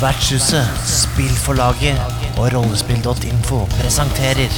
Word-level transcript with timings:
Vertshuset, 0.00 0.68
spillforlaget 0.84 1.98
og 2.36 2.52
rollespill.info 2.52 3.62
presenterer 3.78 4.52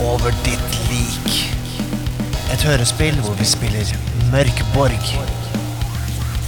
Over 0.00 0.30
ditt 0.44 0.76
lik. 0.90 1.34
Et 2.52 2.62
hørespill 2.62 3.18
hvor 3.24 3.34
vi 3.40 3.44
spiller 3.44 3.90
Mørkborg. 4.30 5.10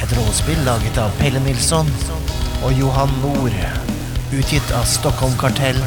Et 0.03 0.15
rollespill 0.19 0.63
laget 0.69 1.03
av 1.03 1.11
Pelle 1.19 1.43
Nilsson 1.43 1.91
og 2.63 2.73
Johan 2.79 3.19
Nord. 3.25 3.59
Utgitt 4.31 4.73
av 4.79 4.87
Stockholm 4.87 5.35
Kartell, 5.41 5.83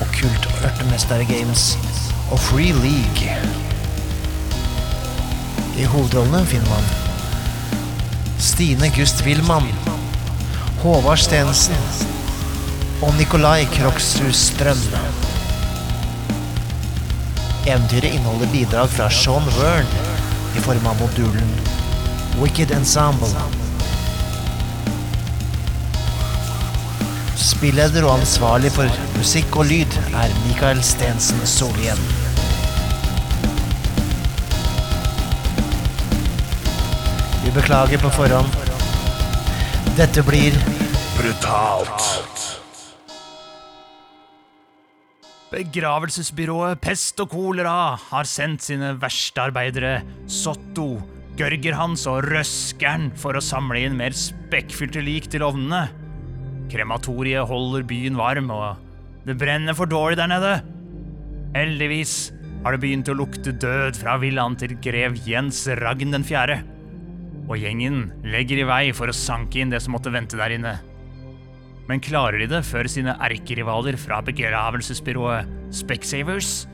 og 0.00 0.06
Kult 0.20 0.48
Ørtemester 0.64 1.24
Games 1.32 1.78
og 2.30 2.38
Free 2.38 2.76
League. 2.76 3.36
I 5.78 5.88
hovedrollene 5.88 6.44
finner 6.46 6.68
man 6.68 6.92
Stine 8.38 8.92
Gust 8.94 9.24
Wilman, 9.24 9.72
Håvard 10.78 11.18
Stensen 11.18 11.74
og 13.02 13.10
Nikolai 13.18 13.64
Kroksrud 13.72 14.30
Strøm. 14.30 14.78
Eventyret 17.66 18.12
inneholder 18.12 18.52
bidrag 18.52 18.92
fra 18.92 19.08
Sean 19.10 19.48
Wern 19.56 19.90
i 20.54 20.62
form 20.62 20.86
av 20.86 21.00
modulen 21.02 21.50
Wicked 22.38 22.70
Ensemble. 22.76 23.42
Spilleder 27.42 28.06
og 28.06 28.20
ansvarlig 28.20 28.70
for 28.78 29.02
musikk 29.18 29.58
og 29.58 29.66
lyd 29.72 29.98
er 30.12 30.38
Mikael 30.44 30.84
Stensen 30.86 31.42
Solien. 31.42 32.06
Vi 37.42 37.58
beklager 37.58 37.98
på 38.06 38.14
forhånd. 38.20 38.67
Dette 39.98 40.22
blir 40.22 40.54
brutalt. 41.16 42.04
Begravelsesbyrået 45.50 46.78
Pest 46.78 47.18
og 47.24 47.32
Kolera 47.32 47.96
har 47.98 48.28
sendt 48.30 48.62
sine 48.62 48.92
verste 49.02 49.42
arbeidere, 49.48 50.04
Sotto, 50.30 51.00
Gørgerhans 51.40 52.06
og 52.06 52.28
Røskeren, 52.30 53.10
for 53.18 53.34
å 53.34 53.42
samle 53.42 53.82
inn 53.88 53.98
mer 53.98 54.14
spekkfylte 54.14 55.02
lik 55.02 55.26
til 55.34 55.42
ovnene. 55.48 55.88
Krematoriet 56.70 57.50
holder 57.50 57.90
byen 57.90 58.22
varm, 58.22 58.54
og 58.54 58.78
det 59.26 59.34
brenner 59.42 59.74
for 59.74 59.90
dårlig 59.90 60.22
der 60.22 60.30
nede. 60.30 60.56
Heldigvis 61.58 62.16
har 62.62 62.78
det 62.78 62.84
begynt 62.86 63.10
å 63.10 63.18
lukte 63.18 63.50
død 63.50 63.98
fra 63.98 64.14
villaen 64.22 64.54
til 64.62 64.78
grev 64.78 65.18
Jens 65.26 65.66
Ragn 65.82 66.14
den 66.14 66.30
fjerde. 66.30 66.62
Og 67.48 67.56
gjengen 67.56 68.10
legger 68.28 68.60
i 68.60 68.66
vei 68.68 68.84
for 68.96 69.08
å 69.08 69.16
sanke 69.16 69.62
inn 69.62 69.72
det 69.72 69.80
som 69.84 69.94
måtte 69.96 70.12
vente 70.12 70.36
der 70.36 70.52
inne. 70.58 70.74
Men 71.88 72.02
klarer 72.04 72.42
de 72.42 72.48
det 72.50 72.66
før 72.68 72.88
sine 72.92 73.14
erkerivaler 73.24 73.96
fra 74.00 74.20
begravelsesbyrået 74.24 75.48
Specsavers? 75.72 76.66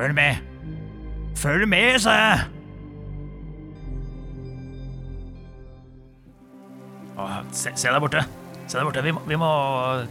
Følg 0.00 0.16
med! 0.16 0.40
Følg 1.36 1.68
med, 1.68 2.00
sa 2.00 2.16
jeg! 2.16 2.48
Se, 7.52 7.72
se 7.76 7.90
der 7.90 8.00
borte. 8.00 8.24
Se 8.66 8.78
der 8.78 8.86
borte. 8.86 9.02
Vi 9.04 9.12
vi 9.28 9.36
må 9.36 9.50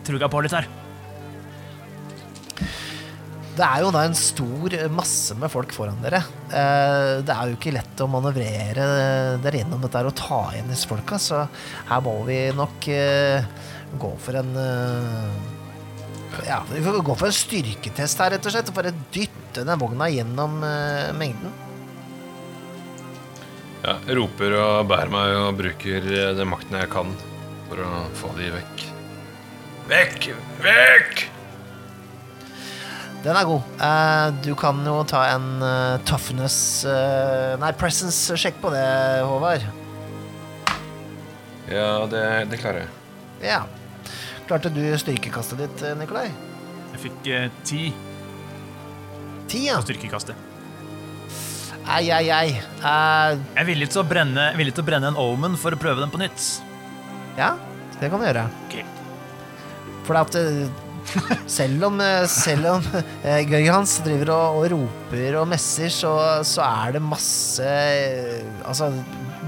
truga 0.05 0.29
på 0.29 0.43
litt 0.45 0.53
her. 0.53 0.67
Det 3.59 3.67
er 3.67 3.81
jo 3.83 3.89
da 3.91 4.05
en 4.07 4.15
stor 4.15 4.73
masse 4.95 5.35
med 5.35 5.51
folk 5.51 5.73
foran 5.75 5.97
dere. 5.99 6.21
Eh, 6.47 7.19
Det 7.27 7.33
er 7.35 7.49
jo 7.49 7.57
ikke 7.57 7.73
lett 7.75 7.99
å 7.99 8.07
manøvrere 8.07 8.85
dere 9.43 9.59
gjennom 9.59 9.81
dette 9.83 10.03
og 10.07 10.15
ta 10.15 10.37
igjen 10.53 10.69
disse 10.71 10.87
folka, 10.87 11.17
så 11.19 11.41
her 11.89 12.03
må 12.05 12.13
vi 12.23 12.37
nok 12.55 12.87
eh, 12.93 13.43
gå 13.99 14.11
for 14.23 14.39
en 14.39 14.53
eh, 14.55 16.45
Ja, 16.47 16.61
vi 16.69 16.79
får 16.85 17.01
gå 17.03 17.15
for 17.19 17.27
en 17.27 17.35
styrketest 17.35 18.21
her, 18.23 18.31
rett 18.31 18.47
og 18.47 18.53
slett. 18.53 18.71
Bare 18.77 18.93
dytte 19.11 19.65
den 19.67 19.81
vogna 19.81 20.07
gjennom 20.13 20.59
mengden. 21.17 21.51
Ja, 23.83 23.97
jeg 24.05 24.15
roper 24.19 24.55
og 24.59 24.87
bærer 24.91 25.11
meg 25.11 25.33
og 25.39 25.57
bruker 25.59 26.05
den 26.37 26.51
makten 26.51 26.77
jeg 26.79 26.91
kan 26.93 27.11
for 27.67 27.81
å 27.83 28.05
få 28.21 28.31
de 28.37 28.53
vekk. 28.55 28.85
Vekk! 29.89 30.29
Vekk! 30.63 31.25
Den 33.23 33.35
er 33.35 33.47
god. 33.49 33.63
Uh, 33.81 34.29
Du 34.45 34.53
kan 34.59 34.79
jo 34.87 35.01
ta 35.07 35.25
en 35.33 35.47
uh, 35.63 35.97
toughness 36.07 36.85
uh, 36.87 37.57
Nei, 37.59 37.73
presence-sjekk 37.75 38.61
på 38.63 38.71
det, 38.73 38.85
Håvard. 39.27 39.65
Ja, 41.69 41.89
det, 42.09 42.23
det 42.49 42.59
klarer 42.61 42.85
jeg. 42.85 42.93
Ja. 43.51 43.59
Klarte 44.49 44.71
du 44.73 44.81
styrkekastet 44.97 45.59
ditt, 45.61 45.83
Nikolai? 45.99 46.29
Jeg 46.95 47.01
fikk 47.03 47.19
ti 47.69 47.81
Ti, 49.49 49.59
ja. 49.67 49.75
på 49.77 49.85
styrkekastet. 49.89 50.47
Ei, 51.89 52.05
ei, 52.13 52.25
ei. 52.33 52.49
Jeg 52.53 53.37
er 53.57 53.65
villig 53.65 53.87
til 53.89 54.01
å 54.03 54.05
brenne, 54.05 54.49
villig 54.57 54.73
til 54.77 54.83
å 54.83 54.87
brenne 54.89 55.09
en 55.09 55.17
Omen 55.21 55.55
for 55.57 55.73
å 55.73 55.79
prøve 55.81 56.01
den 56.03 56.11
på 56.13 56.19
nytt. 56.21 56.41
ja, 57.37 57.53
det 57.99 58.09
kan 58.11 58.21
du 58.21 58.25
gjøre. 58.27 58.43
Okay. 58.67 58.83
For 60.07 60.17
at 60.19 60.35
eh, 60.37 60.69
selv 61.59 61.87
om, 61.89 61.99
eh, 62.03 62.25
selv 62.29 62.69
om 62.75 62.85
eh, 63.23 63.41
Gøy 63.47 63.67
Hans 63.69 63.97
driver 64.05 64.33
og, 64.35 64.59
og 64.59 64.67
roper 64.73 65.39
og 65.41 65.47
messer, 65.51 65.91
så, 65.93 66.13
så 66.47 66.65
er 66.65 66.97
det 66.97 67.03
masse 67.05 67.65
eh, 67.65 68.45
Altså, 68.67 68.91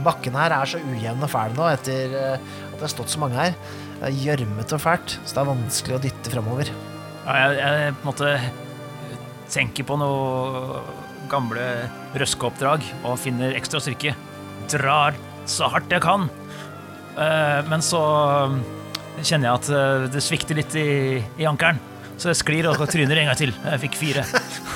bakken 0.06 0.38
her 0.40 0.56
er 0.56 0.70
så 0.70 0.82
ujevn 0.82 1.28
og 1.28 1.30
fæl 1.30 1.54
nå 1.58 1.68
etter 1.70 2.16
at 2.18 2.74
det 2.74 2.82
har 2.82 2.94
stått 2.94 3.14
så 3.14 3.22
mange 3.22 3.38
her. 3.38 3.54
Det 4.00 4.10
er 4.10 4.18
gjørmete 4.24 4.78
og 4.78 4.82
fælt, 4.82 5.18
så 5.20 5.36
det 5.36 5.42
er 5.44 5.52
vanskelig 5.52 5.98
å 5.98 6.02
dytte 6.02 6.34
framover. 6.34 6.72
Ja, 7.28 7.36
jeg, 7.38 7.60
jeg 7.62 7.94
på 7.94 8.02
en 8.02 8.10
måte 8.10 8.32
tenker 9.54 9.86
på 9.86 10.00
noe 10.02 10.82
gamle 11.30 11.68
røskeoppdrag 12.18 12.88
og 13.06 13.20
finner 13.22 13.54
ekstra 13.60 13.84
styrke. 13.84 14.16
Drar 14.74 15.20
så 15.46 15.70
hardt 15.70 15.94
jeg 15.94 16.02
kan. 16.02 16.26
Men 17.70 17.84
så 17.86 18.02
kjenner 19.20 19.50
jeg 19.50 19.60
at 19.60 19.70
eh, 19.76 20.06
det 20.14 20.24
svikter 20.24 20.58
litt 20.58 20.76
i, 20.80 21.20
i 21.40 21.48
ankelen. 21.50 21.80
Så 22.22 22.32
jeg 22.32 22.40
sklir 22.42 22.70
og 22.70 22.82
tryner 22.92 23.18
en 23.18 23.32
gang 23.32 23.40
til. 23.40 23.54
Jeg 23.66 23.82
fikk 23.86 23.98
fire. 24.00 24.26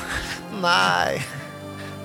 Nei. 0.66 1.22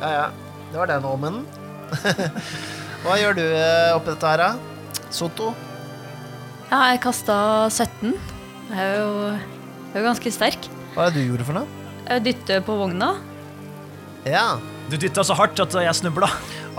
Ja, 0.01 0.11
ja. 0.11 0.27
Det 0.71 0.79
var 0.79 0.91
den 0.91 1.07
omenen. 1.09 1.47
Hva 3.03 3.17
gjør 3.19 3.39
du 3.39 3.43
eh, 3.43 3.91
oppi 3.97 4.13
dette 4.13 4.31
her, 4.31 4.45
da? 4.45 5.01
Soto? 5.11 5.51
Ja, 6.71 6.93
jeg 6.93 7.01
kasta 7.03 7.37
17. 7.73 8.13
Jeg 8.71 8.85
er 8.85 9.01
jo, 9.01 9.15
jeg 9.33 9.97
er 9.97 10.05
jo 10.05 10.07
ganske 10.07 10.33
sterk. 10.35 10.69
Hva 10.95 11.09
er 11.09 11.15
det 11.17 11.25
du 11.25 11.33
gjorde 11.33 11.49
for 11.49 11.59
noe? 11.59 11.81
Jeg 12.07 12.25
dytter 12.29 12.63
på 12.67 12.77
vogna. 12.79 13.15
Ja. 14.29 14.61
Du 14.91 14.97
dytta 15.01 15.25
så 15.27 15.35
hardt 15.39 15.59
at 15.63 15.75
jeg 15.75 15.97
snubla. 15.99 16.29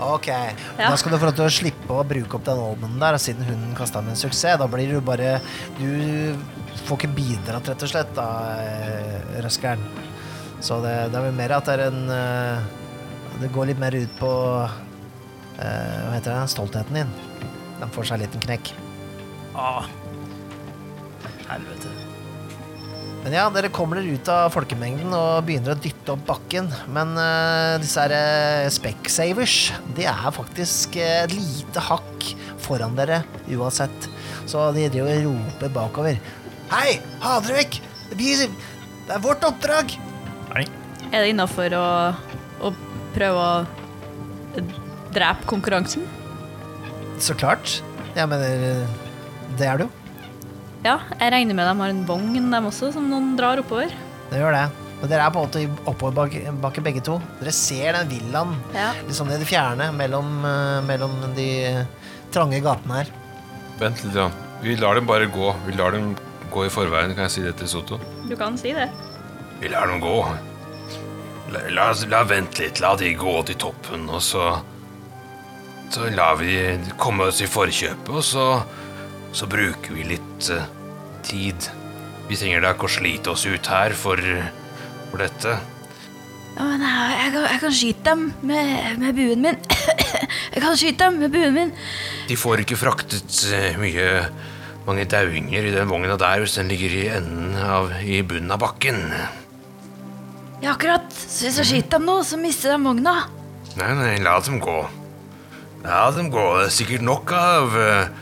Ok, 0.02 0.26
Ja. 0.28 0.88
da 0.90 0.96
skal 0.96 1.12
du 1.12 1.18
få 1.18 1.28
lov 1.30 1.34
til 1.38 1.44
å 1.46 1.52
slippe 1.52 1.94
å 1.94 2.04
bruke 2.06 2.34
opp 2.38 2.44
den 2.44 2.58
olmen 2.58 2.98
der, 3.00 3.18
siden 3.18 3.44
hun 3.46 3.74
kasta 3.78 4.00
med 4.02 4.10
en 4.14 4.20
suksess. 4.20 4.58
Da 4.58 4.66
blir 4.66 4.90
du 4.92 5.00
bare 5.00 5.40
Du 5.78 6.34
får 6.86 6.98
ikke 6.98 7.14
bidratt, 7.14 7.68
rett 7.68 7.82
og 7.82 7.88
slett, 7.88 8.14
da, 8.14 8.26
eh, 8.58 9.42
Røskeren. 9.44 9.82
Så 10.60 10.80
det, 10.82 11.10
det 11.12 11.18
er 11.18 11.26
vel 11.28 11.32
mer 11.34 11.52
at 11.56 11.64
det 11.66 11.74
er 11.78 11.86
en 11.88 12.10
eh, 12.10 12.62
Det 13.40 13.52
går 13.52 13.66
litt 13.72 13.78
mer 13.82 13.94
ut 13.94 14.12
på 14.18 14.30
eh, 15.58 15.98
Hva 16.06 16.12
heter 16.14 16.34
det? 16.34 16.48
Stoltheten 16.52 16.94
din. 16.94 17.12
Den 17.80 17.90
får 17.90 18.04
seg 18.10 18.18
en 18.20 18.24
liten 18.26 18.40
knekk. 18.46 18.72
Ah. 19.54 19.84
Helvete. 21.48 22.11
Men 23.22 23.36
ja, 23.36 23.44
dere 23.54 23.70
kommer 23.70 24.00
dere 24.00 24.16
ut 24.16 24.28
av 24.32 24.48
folkemengden 24.50 25.12
og 25.14 25.44
begynner 25.46 25.76
å 25.76 25.78
dytte 25.78 26.16
opp 26.16 26.24
bakken. 26.26 26.66
Men 26.90 27.14
uh, 27.14 27.78
disse 27.82 28.02
her 28.02 28.14
uh, 28.16 28.70
Specsavers, 28.72 29.70
de 29.94 30.08
er 30.10 30.34
faktisk 30.34 30.98
et 30.98 31.30
uh, 31.30 31.36
lite 31.36 31.84
hakk 31.86 32.32
foran 32.64 32.98
dere 32.98 33.20
uansett. 33.54 34.08
Så 34.50 34.64
de 34.74 34.88
driver 34.90 35.14
og 35.14 35.28
roper 35.28 35.74
bakover. 35.76 36.18
Hei, 36.72 36.98
ha 37.22 37.38
dere 37.44 37.60
vekk! 37.60 37.78
Det, 38.10 38.18
blir, 38.18 38.44
det 39.06 39.14
er 39.14 39.22
vårt 39.22 39.46
oppdrag! 39.46 39.94
Nei. 40.50 40.66
Er 41.12 41.22
det 41.22 41.30
innafor 41.30 41.78
å, 41.78 41.86
å 42.64 42.74
prøve 43.14 43.46
å 43.46 44.66
drepe 45.14 45.46
konkurransen? 45.46 46.08
Så 47.22 47.38
klart. 47.38 47.78
Jeg 48.16 48.28
mener, 48.28 48.66
eh, 48.66 49.02
det 49.60 49.68
er 49.68 49.78
det 49.78 49.86
jo. 49.86 50.01
Ja, 50.82 50.96
jeg 51.20 51.30
regner 51.32 51.54
med 51.54 51.68
de 51.68 51.74
har 51.78 51.92
en 51.94 52.04
vogn, 52.06 52.34
dem 52.50 52.66
også, 52.66 52.92
som 52.94 53.06
noen 53.10 53.36
drar 53.38 53.60
oppover. 53.62 53.92
Det 54.30 54.40
gjør 54.40 54.56
det. 54.56 54.64
Men 55.02 55.10
dere 55.10 55.26
er 55.26 55.34
på 55.34 55.40
en 55.42 55.48
måte 55.48 55.62
i 55.62 55.68
oppoverbakke 55.90 56.82
begge 56.82 57.02
to. 57.02 57.16
Dere 57.40 57.52
ser 57.54 57.92
den 57.98 58.08
villaen 58.10 58.52
Ja. 58.74 58.92
liksom 59.06 59.30
i 59.30 59.38
det 59.38 59.46
fjerne 59.46 59.92
mellom, 59.94 60.44
eh, 60.44 60.80
mellom 60.86 61.34
de 61.34 61.86
trange 62.30 62.60
gatene 62.62 62.94
her. 63.00 63.06
Vent 63.78 64.02
litt. 64.04 64.14
Grann. 64.14 64.32
Vi 64.62 64.76
lar 64.76 64.94
dem 64.94 65.06
bare 65.06 65.26
gå. 65.26 65.54
Vi 65.66 65.72
lar 65.72 65.90
dem 65.90 66.16
gå 66.50 66.66
i 66.66 66.68
forveien. 66.68 67.14
Kan 67.14 67.24
jeg 67.24 67.30
si 67.30 67.42
det 67.42 67.56
til 67.56 67.66
Soto? 67.68 67.98
Du 68.28 68.36
kan 68.36 68.56
si 68.56 68.72
det. 68.72 68.88
Vi 69.60 69.68
lar 69.68 69.86
dem 69.86 70.00
gå. 70.00 70.24
La, 71.52 71.60
la, 71.70 71.92
la 72.08 72.22
vente 72.24 72.62
litt. 72.62 72.80
La 72.80 72.94
de 72.96 73.14
gå 73.14 73.44
til 73.46 73.54
toppen, 73.56 74.08
og 74.08 74.20
så 74.20 74.60
Så 75.92 76.08
lar 76.16 76.36
vi 76.36 76.78
komme 76.96 77.24
oss 77.28 77.42
i 77.42 77.46
forkjøpet, 77.46 78.08
og 78.08 78.22
så 78.24 78.62
Så 79.32 79.46
bruker 79.46 79.92
vi 79.92 80.04
litt 80.04 80.31
ventetid. 80.50 81.70
Vi 82.28 82.38
trenger 82.38 82.62
da 82.62 82.72
ikke 82.74 82.88
å 82.88 82.92
slite 82.92 83.32
oss 83.32 83.44
ut 83.46 83.68
her 83.70 83.94
for, 83.98 84.20
for 85.10 85.22
dette. 85.22 85.58
Ja, 86.52 86.66
men 86.66 86.82
jeg, 86.84 87.12
jeg, 87.16 87.32
kan, 87.32 87.44
jeg 87.48 87.60
kan 87.62 87.76
skyte 87.76 88.06
dem 88.10 88.24
med, 88.44 88.98
med 89.00 89.16
buen 89.16 89.44
min. 89.44 89.60
jeg 90.54 90.62
kan 90.62 90.76
skyte 90.76 91.06
dem 91.06 91.20
med 91.22 91.32
buen 91.32 91.54
min. 91.56 91.74
De 92.28 92.38
får 92.38 92.64
ikke 92.64 92.80
fraktet 92.80 93.38
eh, 93.52 93.78
mye 93.80 94.08
mange 94.86 95.06
dauinger 95.06 95.68
i 95.68 95.74
den 95.74 95.90
vogna 95.90 96.16
der 96.18 96.42
hvis 96.42 96.56
den 96.58 96.70
ligger 96.70 96.96
i 96.98 97.04
enden 97.14 97.54
av 97.62 97.92
i 98.02 98.20
bunnen 98.26 98.52
av 98.52 98.60
bakken. 98.64 99.00
Ja, 100.62 100.74
akkurat. 100.74 101.06
Så 101.12 101.46
hvis 101.46 101.60
jeg 101.62 101.70
skyter 101.70 101.98
dem 101.98 102.10
nå, 102.10 102.18
så 102.26 102.38
mister 102.40 102.74
de 102.74 102.82
vogna. 102.84 103.22
Nei, 103.78 103.92
nei, 103.98 104.16
la 104.22 104.36
dem 104.44 104.60
gå. 104.62 104.82
La 105.86 106.04
dem 106.14 106.28
gå. 106.30 106.44
Det 106.60 106.68
er 106.68 106.76
sikkert 106.76 107.06
nok 107.06 107.32
av 107.34 107.78
eh, 107.80 108.21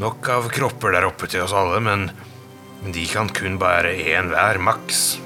Nok 0.00 0.28
av 0.32 0.48
kropper 0.52 0.94
der 0.96 1.06
oppe 1.08 1.28
til 1.28 1.44
oss 1.44 1.52
alle, 1.56 1.80
men 1.84 2.08
men 2.82 2.94
de 2.94 3.04
kan 3.06 3.28
kun 3.30 3.60
bære 3.62 3.92
én 4.10 4.32
hver, 4.32 4.58
maks. 4.58 5.20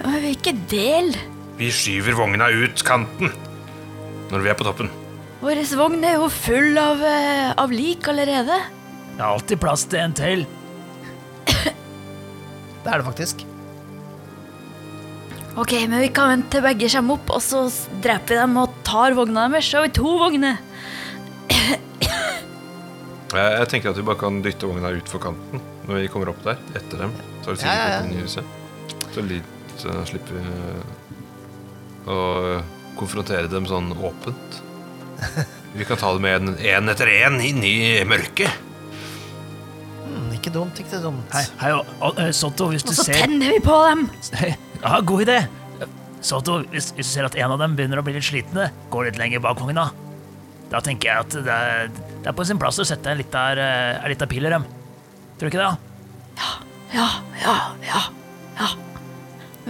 Hvilken 0.00 0.62
del? 0.70 1.10
Vi 1.58 1.68
skyver 1.74 2.14
vogna 2.16 2.46
ut 2.46 2.84
kanten 2.86 3.32
når 4.30 4.44
vi 4.44 4.52
er 4.52 4.58
på 4.58 4.66
toppen. 4.68 4.90
Vår 5.42 5.58
vogn 5.80 6.04
er 6.06 6.20
jo 6.20 6.28
full 6.30 6.78
av, 6.78 7.02
eh, 7.02 7.50
av 7.58 7.72
lik 7.74 8.06
allerede. 8.06 8.60
Det 9.16 9.18
er 9.18 9.26
alltid 9.26 9.60
plass 9.60 9.84
til 9.90 9.98
en 9.98 10.14
til. 10.14 10.46
Det 12.84 12.88
er 12.88 13.02
det 13.02 13.08
faktisk. 13.08 13.42
Ok, 15.58 15.72
men 15.90 15.98
vi 16.00 16.08
kan 16.14 16.30
vente 16.30 16.54
til 16.54 16.62
begge 16.64 16.88
kommer 16.94 17.18
opp, 17.18 17.34
og 17.34 17.42
så 17.42 17.66
dreper 18.00 18.36
vi 18.36 18.38
dem 18.38 18.56
og 18.62 18.78
tar 18.86 19.16
vogna 19.18 19.48
deres. 19.50 19.66
Så 19.66 19.80
har 19.80 19.88
vi 19.88 19.96
to 19.98 20.14
vogner. 20.22 20.62
Jeg, 23.30 23.50
jeg 23.60 23.68
tenker 23.70 23.92
at 23.92 23.98
vi 24.00 24.06
bare 24.06 24.18
kan 24.18 24.40
dytte 24.42 24.66
vogna 24.66 24.90
utfor 24.96 25.22
kanten 25.22 25.62
når 25.86 26.00
vi 26.02 26.08
kommer 26.10 26.32
opp 26.32 26.40
der, 26.46 26.58
etter 26.74 27.04
dem. 27.04 27.12
Så 27.44 27.52
er 27.52 27.58
det 27.58 27.66
Ja, 27.68 27.74
ja, 27.76 27.86
ja. 27.92 28.00
inn 28.06 28.16
i 28.16 28.24
huset. 28.24 28.56
Så 29.14 29.22
litt 29.26 29.84
uh, 29.86 30.02
slipper 30.06 30.36
vi 30.36 30.42
eh, 30.42 32.10
å 32.10 32.18
konfrontere 32.98 33.50
dem 33.50 33.66
sånn 33.70 33.92
åpent. 33.96 34.60
Vi 35.70 35.84
kan 35.86 36.00
ta 36.00 36.08
dem 36.16 36.24
en, 36.26 36.56
én 36.58 36.90
etter 36.90 37.06
en 37.12 37.36
inn 37.46 37.60
i 37.62 38.02
mørket. 38.08 38.50
Mm, 40.08 40.32
ikke 40.34 40.50
dumt, 40.50 40.80
ikke 40.82 40.98
dumt. 40.98 41.28
Hei, 41.30 41.44
hei 41.60 41.70
og, 41.78 42.18
eh, 42.18 42.32
Sotto, 42.34 42.66
hvis 42.72 42.82
du 42.82 42.90
Og 42.90 42.98
så 42.98 43.06
tenner 43.12 43.54
vi 43.54 43.60
på 43.62 43.76
dem. 43.86 44.02
Ja, 44.80 44.96
god 45.06 45.22
idé. 45.28 45.36
Sotto, 46.26 46.58
hvis, 46.72 46.90
hvis 46.96 47.06
du 47.06 47.12
ser 47.12 47.28
at 47.28 47.38
en 47.38 47.54
av 47.54 47.62
dem 47.62 47.76
begynner 47.78 48.02
å 48.02 48.04
bli 48.04 48.16
litt 48.16 48.26
slitne, 48.26 48.72
gå 48.90 49.04
litt 49.06 49.20
lenger 49.20 49.44
bak 49.44 49.62
vogna. 49.62 49.86
Da 50.72 50.82
tenker 50.82 51.12
jeg 51.12 51.28
at 51.28 51.38
det 51.46 51.54
er, 51.54 51.94
det 52.20 52.28
er 52.28 52.36
på 52.36 52.44
sin 52.44 52.60
plass 52.60 52.78
å 52.80 52.86
sette 52.86 53.12
en 53.12 53.20
lita 53.20 54.28
pil 54.28 54.46
i 54.46 54.52
dem. 54.52 54.66
Tror 55.38 55.48
du 55.48 55.50
ikke 55.50 55.62
det? 55.62 55.70
Ja, 56.40 56.50
ja, 56.92 57.08
ja, 57.40 57.56
ja. 57.86 58.68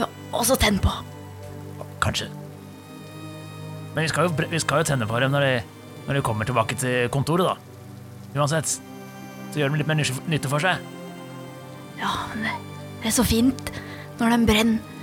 ja. 0.01 0.09
Og 0.35 0.47
så 0.49 0.57
tenn 0.59 0.81
på. 0.83 0.93
Kanskje. 2.03 2.27
Men 3.95 4.05
vi 4.05 4.11
skal 4.11 4.27
jo, 4.27 4.49
vi 4.51 4.63
skal 4.63 4.83
jo 4.83 4.89
tenne 4.91 5.07
på 5.11 5.21
dem 5.23 5.35
når 5.35 5.47
de, 5.47 5.53
når 6.09 6.19
de 6.19 6.25
kommer 6.27 6.49
tilbake 6.49 6.79
til 6.79 7.11
kontoret, 7.15 7.47
da. 7.47 8.39
Uansett. 8.39 8.79
Så 9.51 9.59
gjør 9.59 9.73
de 9.73 9.81
litt 9.83 9.91
mer 9.91 9.99
nytte 10.01 10.51
for 10.51 10.63
seg. 10.63 10.83
Ja, 12.01 12.11
men 12.33 12.47
det, 12.47 12.57
det 13.03 13.11
er 13.11 13.17
så 13.19 13.27
fint 13.27 13.73
når 14.21 14.35
de 14.35 14.49
brenner 14.51 14.99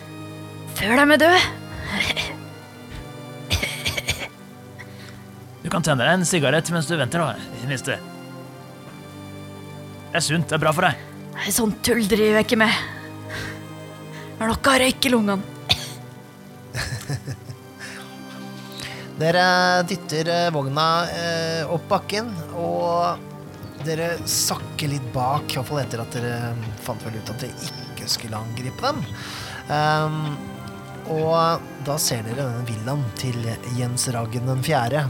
før 0.77 0.99
de 0.99 1.05
er 1.15 1.23
døde. 1.23 1.39
Kan 5.77 5.85
tenne 5.85 6.01
deg 6.07 6.15
en 6.17 6.25
sigarett 6.25 6.65
mens 6.73 6.87
du 6.89 6.95
venter, 6.97 7.21
da. 7.21 7.37
I 7.37 7.77
det 7.77 7.99
er 10.17 10.23
sunt. 10.25 10.49
Det 10.49 10.55
er 10.55 10.61
bra 10.63 10.71
for 10.73 10.81
deg. 10.87 10.95
Nei, 11.35 11.51
Sånn 11.53 11.75
tull 11.85 12.01
driver 12.09 12.39
jeg 12.39 12.45
ikke 12.47 12.57
med. 12.57 12.73
Det 13.27 14.41
er 14.41 14.49
noe 14.49 14.77
røyk 14.81 15.01
i 15.05 15.11
lungene. 15.13 15.43
Dere 19.21 19.45
dytter 19.89 20.25
eh, 20.33 20.49
vogna 20.53 21.05
eh, 21.09 21.73
opp 21.73 21.87
bakken, 21.89 22.27
og 22.57 23.17
dere 23.85 24.17
sakker 24.29 24.87
litt 24.91 25.07
bak, 25.13 25.43
i 25.49 25.55
hvert 25.57 25.69
fall 25.69 25.81
etter 25.81 25.99
at 26.03 26.13
dere 26.17 26.33
eh, 26.51 26.57
fant 26.85 27.01
vel 27.05 27.17
ut 27.17 27.31
at 27.33 27.39
dere 27.41 27.53
ikke 27.69 28.05
skulle 28.13 28.41
angripe 28.41 28.81
dem. 28.81 28.99
Um, 29.69 30.37
og 31.17 31.37
da 31.85 31.95
ser 32.01 32.21
dere 32.25 32.45
denne 32.45 32.65
villaen 32.69 33.03
til 33.19 33.37
Jens 33.77 34.03
Raggen 34.13 34.45
den 34.49 34.61
fjerde. 34.65 35.01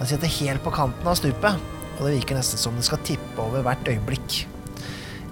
Han 0.00 0.08
sitter 0.08 0.32
helt 0.40 0.64
på 0.64 0.72
kanten 0.72 1.08
av 1.12 1.18
stupet, 1.20 1.68
og 1.98 2.06
det 2.06 2.16
virker 2.16 2.38
nesten 2.40 2.60
som 2.60 2.76
det 2.78 2.86
skal 2.86 3.02
tippe 3.04 3.44
over 3.44 3.64
hvert 3.66 3.88
øyeblikk. 3.92 4.42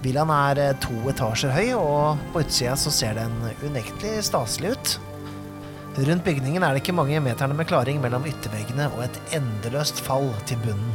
Villaen 0.05 0.31
er 0.31 0.61
eh, 0.63 0.75
to 0.85 0.95
etasjer 1.11 1.55
høy, 1.57 1.73
og 1.79 2.21
på 2.35 2.45
utsida 2.45 2.77
så 2.79 2.93
ser 2.95 3.17
den 3.19 3.33
unektelig 3.65 4.27
staselig 4.29 4.77
ut. 4.77 4.97
Rundt 5.99 6.23
bygningen 6.23 6.63
er 6.63 6.77
det 6.77 6.85
ikke 6.85 6.95
mange 6.95 7.19
meterne 7.25 7.57
med 7.59 7.67
klaring 7.67 7.99
mellom 8.03 8.27
ytterveggene 8.29 8.87
og 8.93 9.07
et 9.09 9.17
endeløst 9.41 9.99
fall 10.05 10.29
til 10.47 10.61
bunnen. 10.63 10.93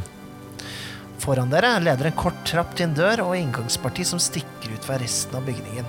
Foran 1.20 1.52
dere 1.52 1.74
leder 1.82 2.08
en 2.08 2.16
kort 2.16 2.40
trapp 2.48 2.72
til 2.76 2.86
en 2.88 2.96
dør 2.96 3.26
og 3.26 3.34
inngangsparti 3.36 4.06
som 4.08 4.22
stikker 4.22 4.72
ut 4.72 4.86
fra 4.86 4.96
resten 5.02 5.36
av 5.36 5.44
bygningen. 5.48 5.88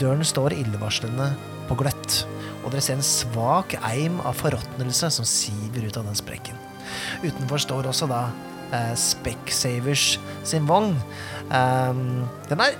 Døren 0.00 0.24
står 0.26 0.58
illevarslende 0.58 1.30
på 1.68 1.78
gløtt, 1.80 2.24
og 2.60 2.74
dere 2.74 2.84
ser 2.84 2.98
en 2.98 3.06
svak 3.06 3.78
eim 3.80 4.20
av 4.20 4.36
forråtnelse 4.40 5.12
som 5.16 5.28
siver 5.28 5.88
ut 5.88 6.00
av 6.00 6.08
den 6.10 6.20
sprekken. 6.20 6.59
Utenfor 7.24 7.62
står 7.62 7.90
også 7.90 8.08
da 8.10 8.22
eh, 8.74 8.94
Specsavers 8.98 10.14
sin 10.46 10.68
vogn. 10.68 10.94
Ehm, 11.50 12.22
den 12.50 12.62
er 12.62 12.78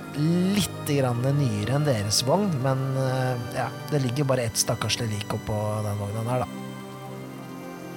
litt 0.55 0.87
grann 0.87 1.21
nyere 1.37 1.77
enn 1.77 1.87
deres 1.87 2.23
vogn, 2.27 2.49
men 2.63 2.81
eh, 2.99 3.45
ja, 3.57 3.67
det 3.91 4.03
ligger 4.05 4.27
bare 4.31 4.47
ett 4.49 4.59
stakkarslig 4.59 5.11
lik 5.11 5.37
oppå 5.37 5.59
den 5.85 6.01
vogna 6.01 6.25
der, 6.29 6.45
da. 6.45 6.61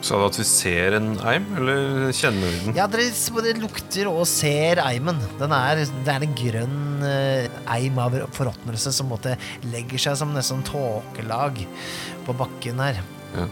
Sa 0.04 0.18
du 0.20 0.26
at 0.26 0.36
vi 0.36 0.44
ser 0.44 0.98
en 0.98 1.14
eim, 1.24 1.46
eller 1.56 2.10
kjenner 2.12 2.42
vi 2.44 2.58
den? 2.66 2.74
Ja, 2.76 2.84
dere 2.92 3.06
både 3.32 3.54
lukter 3.56 4.10
og 4.10 4.26
ser 4.28 4.82
eimen. 4.82 5.16
Den 5.40 5.54
er, 5.56 5.80
det 5.80 6.12
er 6.12 6.26
en 6.26 6.34
grønn 6.36 7.06
eh, 7.08 7.46
eim 7.72 8.00
av 8.02 8.18
forråtnelse 8.36 8.92
som 8.92 9.08
måtte 9.08 9.38
legger 9.72 10.02
seg 10.04 10.18
som 10.20 10.34
nesten 10.36 10.60
tåkelag 10.68 11.62
på 12.26 12.36
bakken 12.36 12.84
her. 12.84 13.00
Ja. 13.32 13.48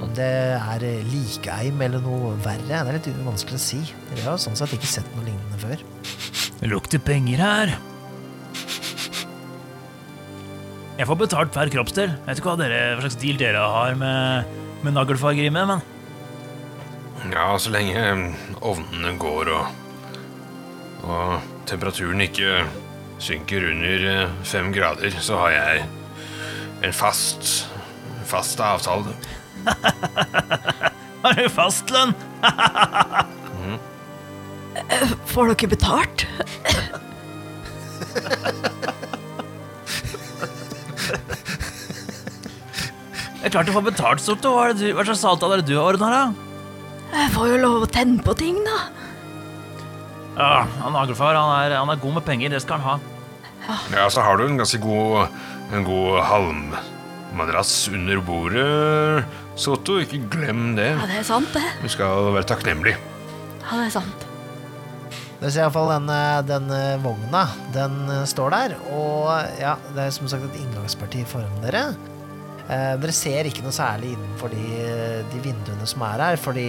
Om 0.00 0.12
det 0.16 0.32
er 0.56 0.84
likeeim 1.10 1.80
eller 1.84 2.02
noe 2.04 2.34
verre, 2.44 2.66
det 2.68 2.80
er 2.80 2.98
litt 2.98 3.08
vanskelig 3.26 3.58
å 3.60 3.64
si. 3.64 3.80
Dere 4.12 4.30
har 4.30 4.40
sånn 4.40 4.56
sett 4.58 4.72
ikke 4.76 4.90
sett 4.90 5.08
noe 5.16 5.26
lignende 5.26 5.60
før. 5.60 5.82
Det 6.62 6.70
lukter 6.70 7.02
penger 7.02 7.42
her. 7.42 7.74
Jeg 10.98 11.08
får 11.08 11.18
betalt 11.18 11.54
per 11.54 11.70
kroppsdel. 11.72 12.12
Vet 12.26 12.38
ikke 12.38 12.52
hva, 12.52 12.58
dere, 12.60 12.80
hva 12.94 13.04
slags 13.04 13.18
deal 13.18 13.40
dere 13.40 13.62
har 13.74 13.96
med, 13.98 14.52
med 14.84 14.96
nagelfargerime, 14.96 15.64
men 15.72 17.32
Ja, 17.32 17.48
så 17.58 17.72
lenge 17.72 17.96
mm, 17.98 18.28
ovnene 18.60 19.16
går 19.20 19.50
og, 19.54 19.82
og 21.06 21.50
temperaturen 21.70 22.22
ikke 22.24 22.64
synker 23.22 23.68
under 23.70 24.06
eh, 24.10 24.38
fem 24.46 24.72
grader, 24.74 25.14
så 25.22 25.38
har 25.44 25.54
jeg 25.54 25.84
en 26.82 26.94
fast, 26.94 27.68
fast 28.26 28.60
avtale. 28.60 29.14
Har 31.22 31.38
du 31.38 31.44
fastlønn? 31.52 32.14
Får 35.32 35.52
dere 35.52 35.70
betalt? 35.72 36.26
Det 43.42 43.48
er 43.48 43.54
klart 43.56 43.66
du 43.66 43.74
får 43.74 43.86
betalt, 43.88 44.22
Sorto. 44.22 44.54
Hva, 44.54 44.70
hva 44.70 45.04
slags 45.06 45.24
avtale 45.26 45.56
er 45.56 45.62
det 45.62 45.72
du 45.72 45.78
har 45.80 45.96
ordna, 45.96 46.08
da? 46.14 46.24
Jeg 47.12 47.32
får 47.34 47.48
jo 47.50 47.56
lov 47.64 47.82
å 47.84 47.88
tenne 47.90 48.22
på 48.24 48.32
ting, 48.38 48.60
da. 48.64 48.78
Ja, 50.36 50.52
han 50.80 50.94
Nagelfar 50.94 51.36
han 51.36 51.50
er, 51.58 51.74
han 51.76 51.90
er 51.92 51.98
god 52.00 52.14
med 52.20 52.24
penger. 52.28 52.54
Det 52.54 52.62
skal 52.64 52.80
han 52.80 52.86
ha. 52.86 52.96
Ja, 53.92 54.06
så 54.10 54.22
har 54.24 54.38
du 54.38 54.46
en 54.46 54.58
ganske 54.62 54.78
god, 54.82 55.34
en 55.74 55.84
god 55.86 56.22
halmmadrass 57.32 57.88
under 57.88 58.20
bordet, 58.20 59.24
Soto. 59.56 59.98
Ikke 60.00 60.20
glem 60.30 60.76
det. 60.76 60.92
Ja, 60.92 61.08
det 61.08 61.22
er 61.22 61.24
sant, 61.24 61.48
det. 61.54 61.64
Du 61.82 61.88
skal 61.88 62.28
være 62.34 62.44
takknemlig. 62.44 62.94
Ja, 63.62 63.78
det 63.78 63.86
er 63.88 63.94
sant. 63.94 64.28
Dere 65.40 65.50
ser 65.50 65.64
iallfall 65.64 65.90
den, 65.90 66.08
eh, 66.12 66.42
den 66.46 66.70
eh, 66.70 67.00
vogna. 67.02 67.46
Den 67.74 67.96
eh, 68.08 68.24
står 68.28 68.52
der. 68.52 68.76
Og 68.92 69.32
ja, 69.58 69.76
det 69.96 70.04
er 70.04 70.14
som 70.14 70.28
sagt 70.30 70.44
et 70.46 70.60
inngangsparti 70.60 71.24
foran 71.26 71.64
dere. 71.64 71.94
Eh, 72.68 72.94
dere 73.00 73.16
ser 73.16 73.48
ikke 73.48 73.64
noe 73.64 73.74
særlig 73.74 74.12
innenfor 74.14 74.52
de, 74.52 74.86
de 75.32 75.42
vinduene 75.42 75.88
som 75.88 76.04
er 76.06 76.26
her, 76.28 76.38
fordi 76.38 76.68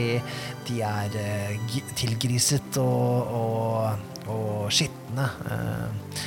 de 0.70 0.82
er 0.82 1.20
eh, 1.20 1.80
tilgriset 2.00 2.80
og, 2.82 3.36
og, 3.38 4.30
og 4.32 4.72
skitne. 4.74 5.30
Eh, 5.52 6.22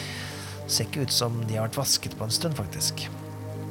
ser 0.69 0.87
ikke 0.87 1.07
ut 1.07 1.15
som 1.15 1.41
de 1.47 1.57
har 1.57 1.67
vært 1.71 1.81
vasket 1.81 2.15
på 2.19 2.29
en 2.29 2.35
stund, 2.35 2.59
faktisk. 2.59 3.09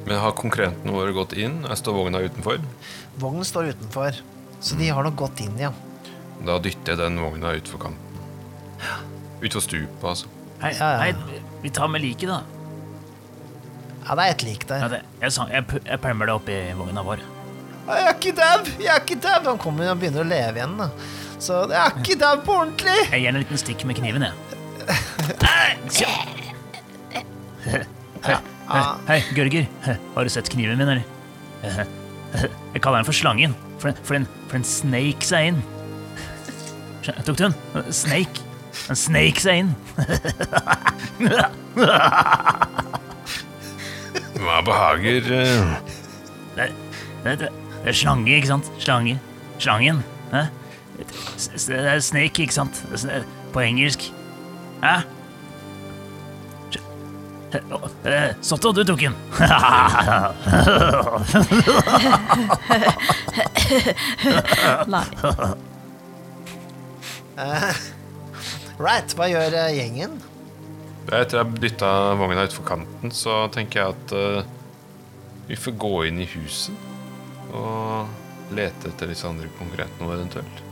Men 0.06 0.20
har 0.22 0.32
konkurrentene 0.38 0.92
våre 0.94 1.12
gått 1.16 1.32
inn? 1.34 1.60
Jeg 1.66 1.78
står 1.80 1.96
vogna 1.98 2.20
utenfor. 2.22 2.60
Vognen 3.18 3.44
står 3.48 3.72
utenfor, 3.74 4.18
så 4.62 4.76
de 4.78 4.88
har 4.94 5.02
nok 5.06 5.16
gått 5.18 5.40
inn, 5.42 5.56
ja. 5.58 5.72
Da 6.46 6.58
dytter 6.62 6.92
jeg 6.94 7.00
den 7.00 7.18
vogna 7.22 7.54
utfor 7.58 7.80
kanten. 7.88 8.20
Utfor 9.42 9.64
stupet, 9.64 10.04
altså. 10.06 10.30
Hei, 10.62 10.70
Ja, 10.78 10.90
ja. 10.92 10.98
hei, 11.02 11.40
vi 11.64 11.70
tar 11.74 11.88
med 11.90 12.00
liket, 12.04 12.30
da. 12.30 12.38
Ja, 14.06 14.14
det 14.14 14.22
er 14.28 14.30
et 14.36 14.42
lik 14.46 14.62
Ja, 14.68 14.76
der. 14.78 14.88
det, 14.94 15.00
jeg, 15.24 15.32
sa- 15.34 15.48
jeg, 15.50 15.64
jeg 15.84 16.00
pælmer 16.00 16.26
det 16.30 16.34
oppi 16.38 16.60
vogna 16.78 17.02
vår. 17.02 17.24
Jeg 17.86 18.02
er 18.06 18.14
ikke 18.14 18.32
dau! 18.38 18.62
Jeg 18.82 18.92
er 18.94 19.02
ikke 19.02 19.18
dau! 19.22 19.40
Han 19.50 19.58
kommer 19.62 19.90
og 19.90 19.98
begynner 20.00 20.22
å 20.22 20.28
leve 20.30 20.58
igjen, 20.60 20.76
da. 20.78 20.88
Så 21.42 21.64
jeg 21.70 21.80
er 21.82 21.98
ikke 22.00 22.16
dau 22.22 22.36
på 22.46 22.54
ordentlig! 22.62 22.96
Jeg 23.10 23.20
gir 23.24 23.28
en 23.34 23.40
liten 23.42 23.58
stikk 23.60 23.82
med 23.90 23.98
kniven, 23.98 24.22
jeg. 24.22 24.34
Hei, 28.26 28.36
hei, 28.70 28.82
hei, 29.08 29.20
Gørger. 29.36 29.66
Har 30.14 30.26
du 30.26 30.32
sett 30.32 30.50
kniven 30.52 30.78
min, 30.80 30.88
eller? 30.88 31.04
Jeg 32.74 32.82
kaller 32.82 33.00
den 33.00 33.08
for 33.08 33.16
slangen, 33.16 33.54
for 33.80 33.90
den, 33.90 34.04
for 34.04 34.18
en, 34.18 34.26
for 34.50 34.58
en 34.60 34.66
sneik 34.66 35.24
seg 35.26 35.52
inn. 35.52 35.62
Tok 37.06 37.36
du 37.38 37.44
den? 37.46 37.54
Snake. 37.94 38.42
Den 38.86 38.98
sneik 38.98 39.38
seg 39.40 39.62
inn. 39.62 39.70
Hva 44.36 44.58
behager 44.66 45.30
eh, 45.32 45.70
Det, 46.56 46.66
det, 47.24 47.32
det, 47.40 47.48
det 47.48 47.90
er 47.92 47.96
slange, 47.96 48.32
ikke 48.36 48.50
sant? 48.50 48.68
Slange. 48.82 49.16
Slangen. 49.62 50.02
Det 50.96 51.78
er 51.78 52.00
snake, 52.04 52.44
ikke 52.44 52.56
sant? 52.56 52.82
På 53.54 53.62
engelsk. 53.64 54.10
Hæ? 54.82 54.98
Eh, 58.06 58.30
du 58.76 58.84
tok 58.84 59.00
den. 59.00 59.14
Nei. 64.86 65.04
Right, 68.76 69.14
hva 69.16 69.26
gjør 69.30 69.54
uh, 69.56 69.70
gjengen? 69.72 70.18
Etter 71.06 71.38
jeg 71.40 71.60
dytta 71.62 71.88
vogna 72.18 72.44
utfor 72.48 72.64
kanten, 72.66 73.12
så 73.14 73.46
tenker 73.54 73.80
jeg 73.80 73.88
at 73.94 74.14
uh, 74.16 74.42
vi 75.46 75.56
får 75.56 75.76
gå 75.80 75.94
inn 76.10 76.20
i 76.20 76.28
huset 76.28 76.74
og 77.56 78.52
lete 78.56 78.90
etter 78.90 79.10
disse 79.10 79.26
andre 79.28 79.48
konkurrentene 79.58 80.08
våre 80.08 80.18
eventuelt. 80.20 80.62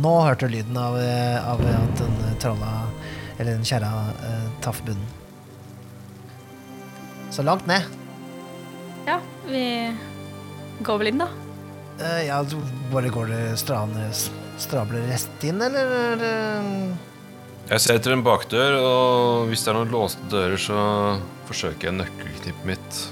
Nå 0.00 0.12
hørte 0.22 0.46
du 0.46 0.54
lyden 0.54 0.76
av, 0.78 0.98
eh, 1.00 1.48
av 1.50 1.62
at 1.66 1.98
den 1.98 2.36
trolla, 2.38 2.84
eller 3.38 3.56
den 3.56 3.66
kjerra, 3.66 3.90
uh, 4.20 4.46
traff 4.62 4.84
bunnen. 4.86 5.08
Så 7.30 7.44
langt 7.46 7.66
ned. 7.70 7.86
Ja, 9.06 9.20
vi 9.46 9.62
går 10.82 10.98
vel 11.00 11.12
inn, 11.12 11.22
da. 11.22 11.28
Uh, 12.00 12.22
ja, 12.26 12.40
du 12.42 12.56
bare 12.90 13.12
går 13.12 13.30
det 13.30 13.42
strane, 13.60 14.08
strabler 14.60 15.06
rett 15.10 15.46
inn, 15.46 15.60
eller? 15.62 16.24
Jeg 17.70 17.82
ser 17.84 18.00
etter 18.00 18.16
en 18.16 18.24
bakdør, 18.26 18.76
og 18.80 19.50
hvis 19.50 19.62
det 19.62 19.70
er 19.70 19.78
noen 19.78 19.92
låste 19.94 20.26
dører, 20.32 20.58
så 20.58 20.80
forsøker 21.46 21.90
jeg 21.90 21.98
nøkkelknippet 22.00 22.66
mitt. 22.66 23.02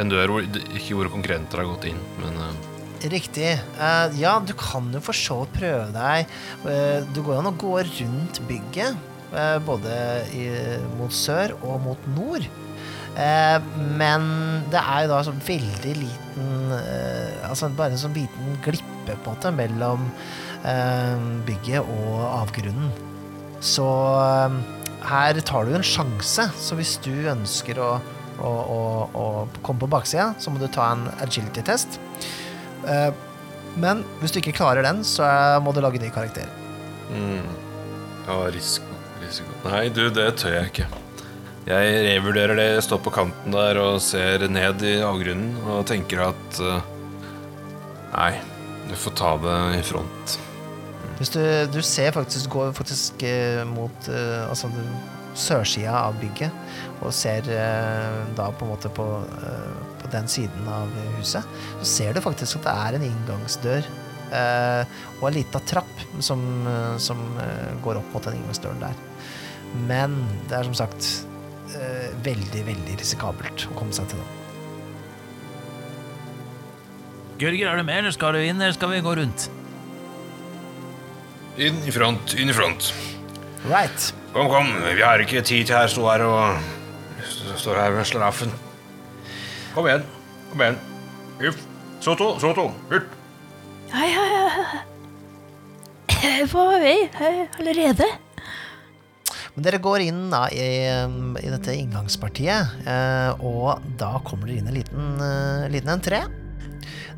En 0.00 0.12
dør 0.12 0.32
hvor, 0.32 0.46
ikke 0.46 0.96
hvor 0.96 1.10
konkurrenter 1.12 1.60
har 1.60 1.68
gått 1.68 1.90
inn, 1.90 2.00
men 2.22 2.40
uh. 2.40 2.72
Riktig. 3.12 3.50
Uh, 3.76 4.08
ja, 4.16 4.38
du 4.40 4.54
kan 4.56 4.88
jo 4.94 5.02
for 5.04 5.16
så 5.16 5.42
vidt 5.42 5.58
prøve 5.58 5.90
deg. 5.92 6.32
Uh, 6.64 7.04
du 7.12 7.20
går 7.26 7.42
an 7.42 7.50
å 7.52 7.58
gå 7.60 7.76
rundt 7.84 8.40
bygget, 8.48 9.12
både 9.66 9.92
i, 10.38 10.44
mot 10.96 11.12
sør 11.12 11.56
og 11.58 11.80
mot 11.82 12.04
nord. 12.14 12.46
Eh, 13.16 13.58
men 13.96 14.26
det 14.68 14.80
er 14.80 15.04
jo 15.06 15.12
da 15.14 15.22
sånn 15.24 15.38
veldig 15.40 15.92
liten 15.96 16.72
eh, 16.76 17.46
Altså 17.48 17.70
bare 17.72 17.94
en 17.94 18.00
sånn 18.02 18.12
liten 18.12 18.58
glippe 18.60 19.14
på 19.24 19.32
en 19.32 19.56
mellom 19.56 20.02
eh, 20.66 21.22
bygget 21.46 21.86
og 21.86 22.18
avgrunnen. 22.26 22.90
Så 23.64 23.86
eh, 24.20 24.58
her 25.06 25.40
tar 25.48 25.64
du 25.64 25.72
en 25.78 25.86
sjanse. 25.86 26.50
Så 26.60 26.76
hvis 26.76 26.96
du 27.06 27.14
ønsker 27.32 27.80
å, 27.80 27.94
å, 28.36 28.50
å, 28.50 28.80
å 29.16 29.24
komme 29.62 29.86
på 29.86 29.90
baksida, 29.96 30.34
så 30.42 30.52
må 30.52 30.60
du 30.60 30.68
ta 30.68 30.90
en 30.92 31.06
agility-test. 31.24 32.00
Men 33.76 34.02
hvis 34.20 34.34
du 34.34 34.38
ikke 34.40 34.54
klarer 34.56 34.84
den, 34.86 35.00
så 35.06 35.26
må 35.64 35.72
du 35.74 35.80
lage 35.84 36.00
ny 36.02 36.10
karakter. 36.12 36.46
mm, 37.10 37.48
Ja, 38.26 38.38
risiko, 38.50 38.98
risiko 39.22 39.56
Nei, 39.68 39.88
du, 39.88 40.06
det 40.10 40.28
tør 40.40 40.58
jeg 40.58 40.72
ikke. 40.72 41.05
Jeg 41.66 41.94
revurderer 42.06 42.54
det, 42.54 42.66
står 42.86 43.00
på 43.02 43.10
kanten 43.10 43.50
der 43.50 43.80
og 43.82 43.96
ser 43.98 44.44
ned 44.46 44.84
i 44.86 45.00
avgrunnen 45.02 45.56
og 45.66 45.82
tenker 45.90 46.28
at 46.28 46.60
uh, 46.62 46.78
Nei, 48.12 48.36
du 48.86 48.94
får 48.94 49.14
ta 49.18 49.32
det 49.42 49.56
i 49.74 49.80
front. 49.84 50.36
Hvis 51.18 51.32
du, 51.34 51.42
du 51.74 51.80
ser 51.82 52.14
faktisk, 52.14 52.52
går 52.54 52.70
faktisk 52.76 53.24
eh, 53.26 53.64
mot 53.66 54.08
uh, 54.08 54.46
altså 54.46 54.70
sørsida 55.36 55.98
av 56.06 56.16
bygget, 56.22 56.54
og 57.02 57.12
ser 57.12 57.50
da 58.38 58.46
på 58.56 58.64
en 58.64 58.70
måte 58.70 58.88
på, 58.96 59.04
på 60.00 60.10
den 60.14 60.30
siden 60.32 60.70
av 60.70 60.94
huset, 61.18 61.44
så 61.82 61.88
ser 61.90 62.16
du 62.16 62.22
faktisk 62.24 62.62
at 62.62 62.68
det 62.70 62.76
er 62.86 62.96
en 62.96 63.04
inngangsdør 63.10 63.90
og 65.20 65.26
en 65.28 65.36
lita 65.36 65.60
trapp 65.68 66.00
som, 66.24 66.40
som 66.96 67.20
går 67.84 68.00
opp 68.00 68.16
mot 68.16 68.24
den 68.24 68.40
inngangsdøren 68.40 68.80
der. 68.80 68.96
Men 69.92 70.16
det 70.48 70.56
er 70.56 70.70
som 70.70 70.78
sagt 70.86 71.10
eh, 71.74 72.10
veldig, 72.24 72.62
veldig 72.66 72.96
risikabelt 73.00 73.66
å 73.70 73.76
komme 73.78 73.94
seg 73.96 74.10
til 74.10 74.20
nå. 74.20 74.26
Gørger, 77.36 77.68
er 77.68 77.76
du 77.80 77.84
med, 77.84 77.98
eller 78.00 78.14
skal 78.16 78.36
du 78.36 78.40
inn, 78.40 78.60
eller 78.60 78.76
skal 78.76 78.94
vi 78.94 79.02
gå 79.04 79.12
rundt? 79.18 79.50
Inn 81.60 81.82
i 81.84 81.92
front, 81.92 82.36
inn 82.36 82.52
i 82.52 82.56
front. 82.56 82.90
Right. 83.66 84.10
Kom, 84.32 84.48
kom, 84.52 84.72
vi 84.86 85.02
har 85.02 85.20
ikke 85.20 85.42
tid 85.44 85.68
til 85.68 85.76
her 85.76 85.90
stå 85.92 86.04
her 86.08 86.24
og 86.24 87.56
står 87.56 87.80
her 87.80 87.96
med 87.96 88.08
slaraffen. 88.08 88.52
Kom 89.74 89.88
igjen, 89.88 90.04
kom 90.52 90.64
igjen. 90.64 90.78
Uff. 91.50 91.64
Soto, 92.00 92.36
Soto, 92.40 92.70
Hurt. 92.90 93.08
Ja, 93.90 94.04
ja, 94.04 94.24
ja. 94.30 94.84
Jeg 96.12 96.42
er 96.42 96.48
på 96.50 96.62
vei 96.80 96.96
allerede. 97.58 98.08
Men 99.56 99.64
dere 99.64 99.80
går 99.80 100.02
inn 100.04 100.26
da 100.28 100.42
i, 100.52 100.64
i 101.40 101.48
dette 101.48 101.72
inngangspartiet, 101.72 102.74
eh, 102.84 103.30
og 103.40 103.80
da 103.96 104.18
kommer 104.20 104.50
dere 104.50 104.60
inn 104.60 104.68
en 104.68 104.76
liten, 104.76 105.06
uh, 105.16 105.64
liten 105.72 105.94
entré. 105.94 106.18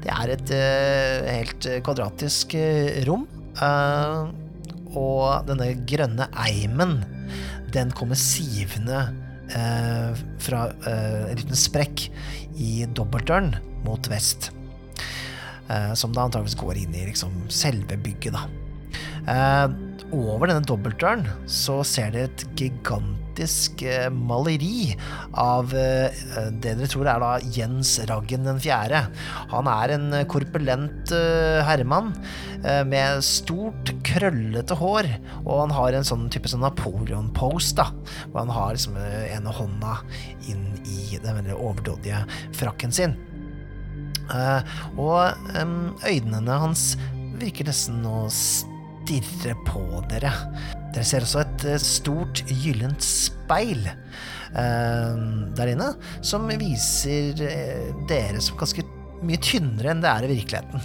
Det 0.04 0.12
er 0.14 0.32
et 0.36 0.52
uh, 0.54 1.26
helt 1.26 1.66
kvadratisk 1.82 2.54
uh, 2.54 3.00
rom, 3.08 3.26
og 4.94 5.48
denne 5.48 5.72
grønne 5.90 6.28
eimen, 6.46 7.00
den 7.74 7.90
kommer 7.90 8.14
sivende 8.18 9.00
fra 10.38 10.60
en 10.86 11.34
liten 11.34 11.58
sprekk 11.58 12.04
i 12.60 12.84
dobbeltdøren 12.94 13.50
mot 13.82 14.06
vest. 14.12 14.52
Som 15.98 16.14
da 16.14 16.28
antageligvis 16.28 16.58
går 16.60 16.80
inn 16.84 16.94
i 16.94 17.08
liksom 17.08 17.34
selve 17.50 17.98
bygget, 17.98 18.38
da. 18.38 18.46
Over 20.08 20.48
denne 20.48 20.64
dobbeltdøren 20.64 21.26
så 21.50 21.82
ser 21.84 22.14
dere 22.14 22.30
et 22.30 22.42
gigantisk 22.56 23.82
eh, 23.84 24.06
maleri 24.08 24.94
av 25.36 25.74
eh, 25.76 26.14
det 26.62 26.72
dere 26.78 26.88
tror 26.88 27.10
er 27.12 27.20
da 27.20 27.32
Jens 27.52 27.98
Raggen 28.08 28.48
den 28.48 28.60
fjerde. 28.62 29.02
Han 29.52 29.68
er 29.68 29.92
en 29.98 30.06
eh, 30.16 30.24
korpulent 30.30 31.12
herremann 31.68 32.14
med 32.88 33.20
stort, 33.22 33.92
krøllete 34.06 34.74
hår, 34.80 35.06
og 35.44 35.52
han 35.60 35.74
har 35.76 35.94
en 35.94 36.06
sånn 36.08 36.24
type 36.32 36.50
sånn 36.50 36.64
Napoleon-pose, 36.64 37.76
da, 37.78 37.86
hvor 38.32 38.42
han 38.42 38.50
har 38.50 38.72
liksom 38.74 38.96
ene 38.98 39.52
hånda 39.54 39.92
inn 40.50 40.64
i 40.82 41.20
den 41.22 41.38
veldig 41.38 41.54
overdådige 41.54 42.24
frakken 42.58 42.94
sin. 42.94 43.14
Og 44.98 45.54
øynene 46.02 46.58
hans 46.64 46.90
virker 47.38 47.70
nesten 47.70 48.02
å 48.10 48.26
stirre 49.08 49.56
på 49.64 50.02
dere. 50.10 50.30
Dere 50.92 51.06
ser 51.06 51.24
også 51.24 51.40
et 51.42 51.66
eh, 51.68 51.80
stort 51.80 52.42
gyllent 52.48 53.04
speil 53.04 53.86
eh, 53.88 55.18
der 55.56 55.72
inne, 55.72 55.92
som 56.24 56.48
viser 56.60 57.40
eh, 57.44 57.88
dere 58.10 58.42
som 58.44 58.58
ganske 58.60 58.84
mye 59.24 59.40
tynnere 59.42 59.94
enn 59.94 60.02
det 60.04 60.10
er 60.12 60.26
i 60.26 60.32
virkeligheten. 60.34 60.84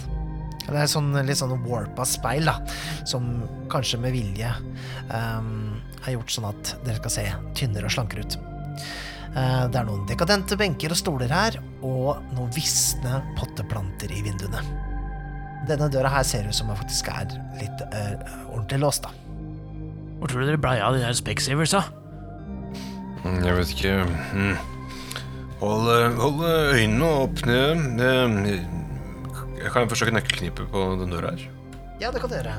Det 0.63 0.79
er 0.79 0.87
sånn, 0.87 1.11
litt 1.27 1.37
sånn 1.41 1.57
warpa 1.67 2.05
speil, 2.07 2.47
da, 2.47 2.55
som 3.09 3.43
kanskje 3.71 3.99
med 3.99 4.15
vilje 4.15 4.53
eh, 4.53 5.51
er 6.03 6.15
gjort 6.15 6.31
sånn 6.37 6.49
at 6.53 6.75
dere 6.85 7.01
skal 7.01 7.15
se 7.17 7.27
tynnere 7.59 7.91
og 7.91 7.95
slankere 7.97 8.23
ut. 8.23 8.39
Eh, 9.33 9.67
Det 9.67 9.81
er 9.81 9.89
noen 9.89 10.07
dekadente 10.07 10.59
benker 10.59 10.95
og 10.95 10.99
stoler 11.03 11.35
her, 11.35 11.59
og 11.83 12.23
noen 12.37 12.55
visne 12.55 13.19
potteplanter 13.35 14.15
i 14.15 14.23
vinduene. 14.23 14.92
Denne 15.69 15.87
døra 15.91 16.09
her 16.11 16.25
ser 16.27 16.47
ut 16.49 16.55
som 16.57 16.67
den 16.71 16.79
faktisk 16.79 17.07
er 17.13 17.31
litt 17.59 17.83
uh, 17.93 18.13
ordentlig 18.51 18.81
låst, 18.83 19.05
da. 19.05 19.13
Hvor 20.19 20.31
tror 20.31 20.43
du 20.43 20.49
dere 20.51 20.59
blei 20.61 20.77
av 20.83 20.95
de 20.95 21.03
der 21.03 21.15
Specsavers, 21.17 21.73
da? 21.75 21.83
Mm, 23.23 23.39
Jeg 23.45 23.55
vet 23.57 23.73
ikke 23.77 23.93
mm. 24.35 24.53
Hold, 25.63 25.89
eh, 25.93 26.15
hold 26.19 26.41
øynene 26.75 27.09
åpne. 27.23 27.59
ned. 27.95 28.47
Jeg 29.61 29.71
kan 29.71 29.87
forsøke 29.87 30.11
nøkkelknipet 30.11 30.67
på 30.73 30.81
den 30.99 31.13
døra 31.13 31.31
her. 31.31 31.45
Ja, 32.01 32.09
det 32.11 32.19
kan 32.19 32.31
du 32.31 32.35
gjøre. 32.35 32.55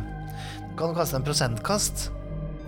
Du 0.71 0.77
kan 0.79 0.95
kaste 0.97 1.19
en 1.19 1.27
prosentkast, 1.27 2.07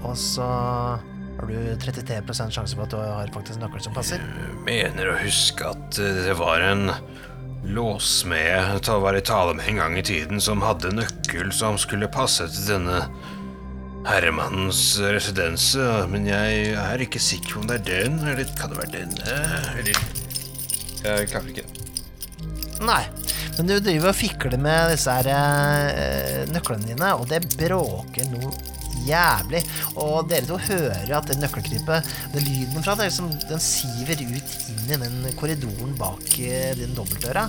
og 0.05 0.13
så 0.21 0.45
har 0.45 1.49
du 1.49 1.57
33 1.81 2.53
sjanse 2.53 2.77
på 2.77 2.85
at 2.85 2.93
du 2.93 2.99
har 3.01 3.33
faktisk 3.33 3.57
en 3.57 3.65
nøkkel 3.65 3.81
som 3.87 3.97
passer. 3.97 4.21
Jeg 4.21 4.61
Mener 4.69 5.13
å 5.15 5.17
huske 5.23 5.73
at 5.73 6.01
eh, 6.05 6.21
det 6.29 6.37
var 6.37 6.61
en 6.69 6.91
låsmed 7.67 8.83
til 8.85 8.97
å 8.97 9.03
være 9.03 9.21
i 9.23 9.27
tale 9.27 9.55
med 9.57 9.69
en 9.71 9.81
gang 9.81 9.97
i 9.99 10.05
tiden 10.07 10.43
som 10.43 10.63
hadde 10.65 10.95
nøkkel 10.95 11.51
som 11.55 11.79
skulle 11.81 12.11
passe 12.13 12.47
til 12.53 12.69
denne 12.71 13.01
herremannens 14.07 14.83
residense, 15.03 15.83
men 16.13 16.29
jeg 16.29 16.77
er 16.79 17.03
ikke 17.03 17.23
sikker 17.23 17.57
på 17.57 17.63
om 17.65 17.67
det 17.71 17.81
er 17.81 17.89
den, 17.89 18.21
eller 18.23 18.53
kan 18.59 18.71
det 18.71 18.79
være 18.83 18.95
denne, 19.01 19.41
eller 19.81 19.99
Jeg 21.07 21.29
klarer 21.31 21.51
ikke. 21.53 21.67
Nei, 22.87 23.03
men 23.57 23.69
du 23.69 23.77
driver 23.79 24.11
og 24.11 24.19
fikler 24.19 24.57
med 24.61 24.93
disse 24.95 25.13
her 25.13 25.29
eh, 25.33 26.41
nøklene 26.51 26.91
dine, 26.91 27.13
og 27.15 27.29
det 27.31 27.45
bråker 27.57 28.31
noe 28.33 28.76
jævlig. 29.07 29.63
Og 30.01 30.29
dere 30.31 30.49
to 30.49 30.59
hører 30.61 31.13
at 31.19 31.29
det 31.31 31.39
nøkkelknippet, 31.41 32.13
den 32.35 32.47
lyden 32.47 32.85
fra 32.85 32.97
det, 32.99 33.09
liksom, 33.11 33.31
den 33.49 33.63
siver 33.63 34.23
ut 34.23 34.55
inn 34.73 34.95
i 34.95 35.01
den 35.03 35.19
korridoren 35.39 35.95
bak 35.99 36.25
eh, 36.41 36.73
den 36.79 36.97
dobbeltdøra. 36.97 37.47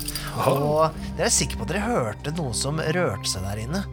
Og 0.51 0.97
dere 1.17 1.29
er 1.29 1.33
sikre 1.33 1.61
på 1.61 1.67
at 1.67 1.73
dere 1.73 1.85
hørte 1.87 2.35
noe 2.37 2.55
som 2.57 2.81
rørte 2.81 3.31
seg 3.31 3.47
der 3.47 3.63
inne. 3.65 3.83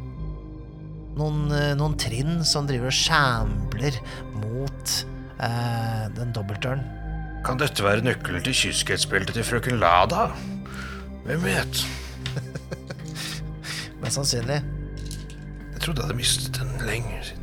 Noen, 1.14 1.46
eh, 1.54 1.72
noen 1.78 1.96
trinn 2.00 2.42
som 2.48 2.68
driver 2.68 2.90
og 2.90 2.98
sjambler 2.98 3.98
mot 4.34 4.98
eh, 5.38 6.04
den 6.18 6.34
dobbeltdøren. 6.34 6.84
Kan 7.44 7.60
dette 7.60 7.84
være 7.84 8.04
nøkkelen 8.06 8.44
til 8.46 8.56
kyskhetsbeltet 8.56 9.36
til 9.36 9.44
frøken 9.44 9.76
Lada? 9.82 10.30
Hvem 11.26 11.44
vet? 11.44 11.84
Mest 14.00 14.16
sannsynlig. 14.16 14.62
Trodde 15.84 16.00
jeg 16.00 16.08
hadde 16.08 16.16
mistet 16.16 16.56
den 16.56 16.70
lenge 16.88 17.18
siden. 17.26 17.40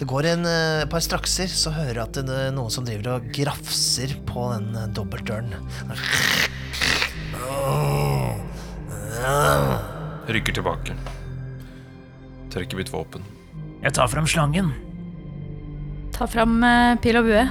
Det 0.00 0.08
går 0.10 0.26
en 0.26 0.46
eh, 0.50 0.84
par 0.90 1.02
strakser, 1.04 1.46
så 1.46 1.70
hører 1.70 2.00
jeg 2.00 2.02
at 2.02 2.16
det 2.26 2.34
er 2.34 2.48
noen 2.50 2.72
som 2.74 2.82
driver 2.82 3.20
og 3.20 3.28
grafser 3.36 4.16
på 4.26 4.48
den 4.50 4.72
eh, 4.74 4.88
dobbeltdøren. 4.96 5.52
Rykker 10.34 10.56
tilbake. 10.58 10.96
Trekker 12.50 12.80
mitt 12.80 12.90
våpen. 12.90 13.22
Jeg 13.84 13.94
tar 13.94 14.10
frem 14.10 14.26
slangen. 14.26 14.72
Ta 16.16 16.26
fram 16.26 16.58
eh, 16.66 16.96
pil 17.04 17.20
og 17.20 17.30
bue. 17.30 17.44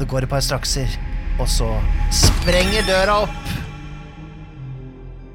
Det 0.00 0.08
går 0.08 0.24
et 0.24 0.32
par 0.32 0.40
strakser, 0.46 0.96
og 1.36 1.52
så 1.52 1.68
sprenger 2.08 2.88
døra 2.88 3.20
opp. 3.26 3.54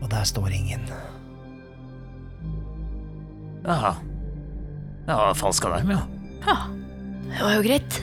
Og 0.02 0.10
der 0.10 0.26
står 0.26 0.58
ingen. 0.58 0.90
Ja. 3.66 3.96
Ja, 5.10 5.34
falsk 5.38 5.66
alarm, 5.66 5.92
ja. 5.96 6.02
Ja, 6.46 6.58
det 7.30 7.42
var 7.44 7.54
jo 7.58 7.64
greit. 7.66 8.00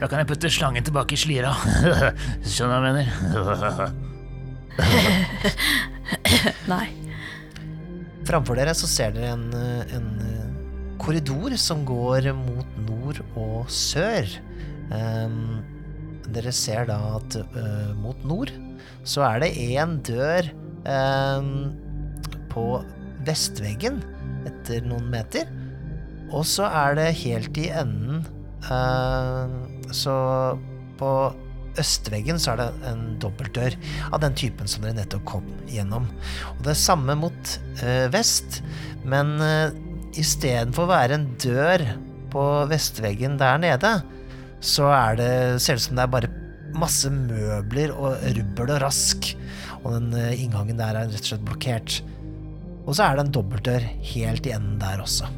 Da 0.00 0.08
kan 0.08 0.20
jeg 0.20 0.28
putte 0.30 0.50
slangen 0.52 0.84
tilbake 0.84 1.14
i 1.14 1.20
slira. 1.20 1.52
Skjønner 2.48 2.82
hva 2.82 2.88
jeg 2.88 2.96
mener? 2.98 3.08
Nei. 6.72 6.86
Framfor 8.28 8.58
dere 8.58 8.74
så 8.76 8.88
ser 8.90 9.14
dere 9.16 9.32
en, 9.36 9.46
en 9.96 10.08
korridor 11.00 11.54
som 11.60 11.84
går 11.88 12.30
mot 12.36 12.78
nord 12.88 13.22
og 13.38 13.70
sør. 13.72 14.28
Um, 14.92 15.60
dere 16.34 16.52
ser 16.52 16.88
da 16.88 16.98
at 17.16 17.38
uh, 17.40 17.92
mot 17.96 18.20
nord 18.28 18.52
så 19.08 19.24
er 19.24 19.42
det 19.44 19.50
én 19.56 19.98
dør 20.04 20.48
um, 20.84 21.50
på 22.52 22.64
vestveggen 23.24 24.02
etter 24.48 24.84
noen 24.86 25.08
meter. 25.12 25.48
Og 26.34 26.44
så 26.48 26.68
er 26.68 26.98
det 26.98 27.06
helt 27.22 27.56
i 27.56 27.70
enden 27.72 28.24
eh, 28.68 29.52
Så 29.96 30.16
på 31.00 31.12
østveggen 31.78 32.40
så 32.42 32.52
er 32.52 32.60
det 32.60 32.88
en 32.90 33.02
dobbeltdør 33.22 33.76
av 34.10 34.20
den 34.24 34.34
typen 34.38 34.68
som 34.70 34.82
dere 34.84 34.98
nettopp 34.98 35.24
kom 35.30 35.46
gjennom. 35.70 36.08
Og 36.56 36.64
det 36.66 36.74
er 36.74 36.80
samme 36.80 37.14
mot 37.20 37.54
eh, 37.84 38.08
vest, 38.12 38.60
men 39.08 39.36
uh, 39.38 39.70
istedenfor 40.18 40.88
å 40.88 40.90
være 40.90 41.18
en 41.20 41.28
dør 41.40 41.84
på 42.32 42.44
vestveggen 42.70 43.38
der 43.40 43.60
nede, 43.62 43.92
så 44.58 44.90
er 44.90 45.18
det, 45.20 45.32
ser 45.62 45.78
det 45.78 45.84
ut 45.84 45.86
som 45.86 46.00
det 46.00 46.04
er 46.04 46.14
bare 46.16 46.32
masse 46.78 47.10
møbler 47.12 47.94
og 47.94 48.18
rubbel 48.36 48.74
og 48.74 48.82
rask. 48.82 49.30
Og 49.84 49.92
den 49.94 50.10
eh, 50.18 50.42
inngangen 50.42 50.80
der 50.80 50.96
er 50.98 51.08
rett 51.08 51.22
og 51.22 51.30
slett 51.30 51.46
blokkert. 51.46 52.00
Og 52.88 52.96
så 52.96 53.04
er 53.04 53.18
det 53.18 53.26
en 53.26 53.34
dobbeltdør 53.36 53.84
helt 54.14 54.48
i 54.48 54.54
enden 54.56 54.78
der 54.80 55.02
også. 55.04 55.28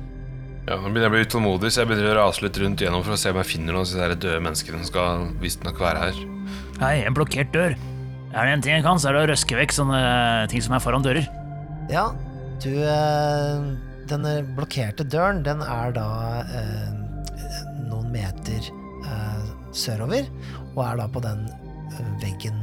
Ja, 0.68 0.76
Nå 0.78 0.86
begynner 0.92 1.08
jeg 1.08 1.10
å 1.10 1.14
bli 1.16 1.26
utålmodig, 1.26 1.70
så 1.74 1.82
jeg 1.82 1.90
begynner 1.90 2.12
å 2.12 2.18
rase 2.20 2.44
litt 2.44 2.58
rundt 2.62 2.82
igjennom 2.82 3.02
for 3.02 3.16
å 3.16 3.18
se 3.18 3.32
om 3.32 3.40
jeg 3.40 3.48
finner 3.50 3.74
noen 3.74 3.82
av 3.82 3.88
disse 3.88 4.18
døde 4.22 4.42
menneskene 4.44 4.78
som 4.78 4.90
skal 4.92 5.24
visstnok 5.42 5.80
være 5.82 6.04
her. 6.04 6.20
Hei, 6.78 6.92
en 7.08 7.16
blokkert 7.16 7.50
dør. 7.56 7.74
Er 8.30 8.46
det 8.46 8.52
en 8.54 8.62
ting 8.62 8.76
jeg 8.76 8.84
kan, 8.86 9.00
så 9.02 9.10
er 9.10 9.16
det 9.16 9.22
å 9.24 9.30
røske 9.32 9.58
vekk 9.58 9.74
sånne 9.74 10.00
ting 10.52 10.62
som 10.62 10.76
er 10.76 10.84
foran 10.84 11.02
dører. 11.02 11.26
Ja, 11.90 12.10
du 12.62 12.70
eh, 12.70 13.64
Denne 14.10 14.36
blokkerte 14.56 15.06
døren, 15.06 15.42
den 15.46 15.62
er 15.62 15.92
da 15.94 16.06
eh, 16.42 16.86
noen 17.88 18.10
meter 18.14 18.70
eh, 18.70 19.42
sørover, 19.74 20.30
og 20.76 20.80
er 20.86 21.02
da 21.02 21.08
på 21.10 21.22
den 21.26 21.44
eh, 21.50 22.14
veggen 22.22 22.62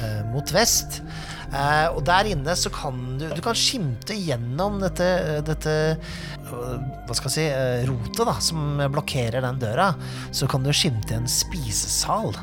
eh, 0.00 0.22
mot 0.32 0.52
vest. 0.56 1.02
Eh, 1.48 1.86
og 1.96 2.02
der 2.04 2.28
inne 2.28 2.52
så 2.60 2.68
kan 2.68 3.16
du 3.16 3.24
Du 3.32 3.40
kan 3.40 3.56
skimte 3.56 4.12
gjennom 4.12 4.74
dette, 4.82 5.06
dette 5.46 5.76
eh, 5.96 6.74
Hva 7.08 7.14
skal 7.16 7.30
jeg 7.30 7.36
si 7.38 7.46
eh, 7.48 7.86
rotet 7.88 8.20
da, 8.28 8.34
som 8.44 8.82
blokkerer 8.92 9.44
den 9.44 9.60
døra. 9.62 9.92
Så 10.30 10.48
kan 10.50 10.66
du 10.66 10.72
skimte 10.76 11.16
en 11.16 11.28
spisesal. 11.30 12.34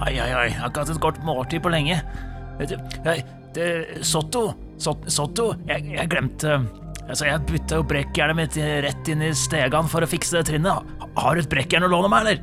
Ai, 0.00 0.16
ai, 0.16 0.26
ai, 0.26 0.48
jeg 0.48 0.58
har 0.58 0.72
ikke 0.72 0.86
hatt 0.86 0.94
et 0.96 1.02
godt 1.04 1.22
måltid 1.26 1.62
på 1.62 1.72
lenge. 1.72 2.00
Vet 2.58 2.74
du, 2.74 2.76
jeg, 3.06 3.24
det, 3.54 3.70
Sotto, 4.06 4.48
Sot, 4.80 5.06
Sotto, 5.12 5.52
jeg, 5.68 5.90
jeg 5.94 6.10
glemte 6.10 6.60
Altså, 7.10 7.26
jeg 7.26 7.42
bytta 7.48 7.80
jo 7.80 7.84
brekkjernet 7.90 8.38
mitt 8.38 8.56
rett 8.84 9.08
inn 9.10 9.24
i 9.26 9.32
stegan 9.34 9.88
for 9.90 10.06
å 10.06 10.08
fikse 10.10 10.36
det 10.36 10.44
trinnet. 10.46 10.92
Har 11.18 11.34
du 11.34 11.42
et 11.42 11.50
brekkjern 11.50 11.88
å 11.88 11.90
låne 11.90 12.10
meg, 12.12 12.22
eller? 12.22 12.38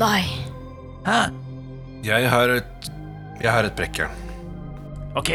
Nei. 0.00 0.22
Hæ? 1.04 1.18
Jeg 2.06 2.30
har 2.32 2.54
et 2.54 2.88
Jeg 3.40 3.50
har 3.50 3.66
et 3.66 3.76
brekkjern. 3.76 4.12
Ok, 5.18 5.30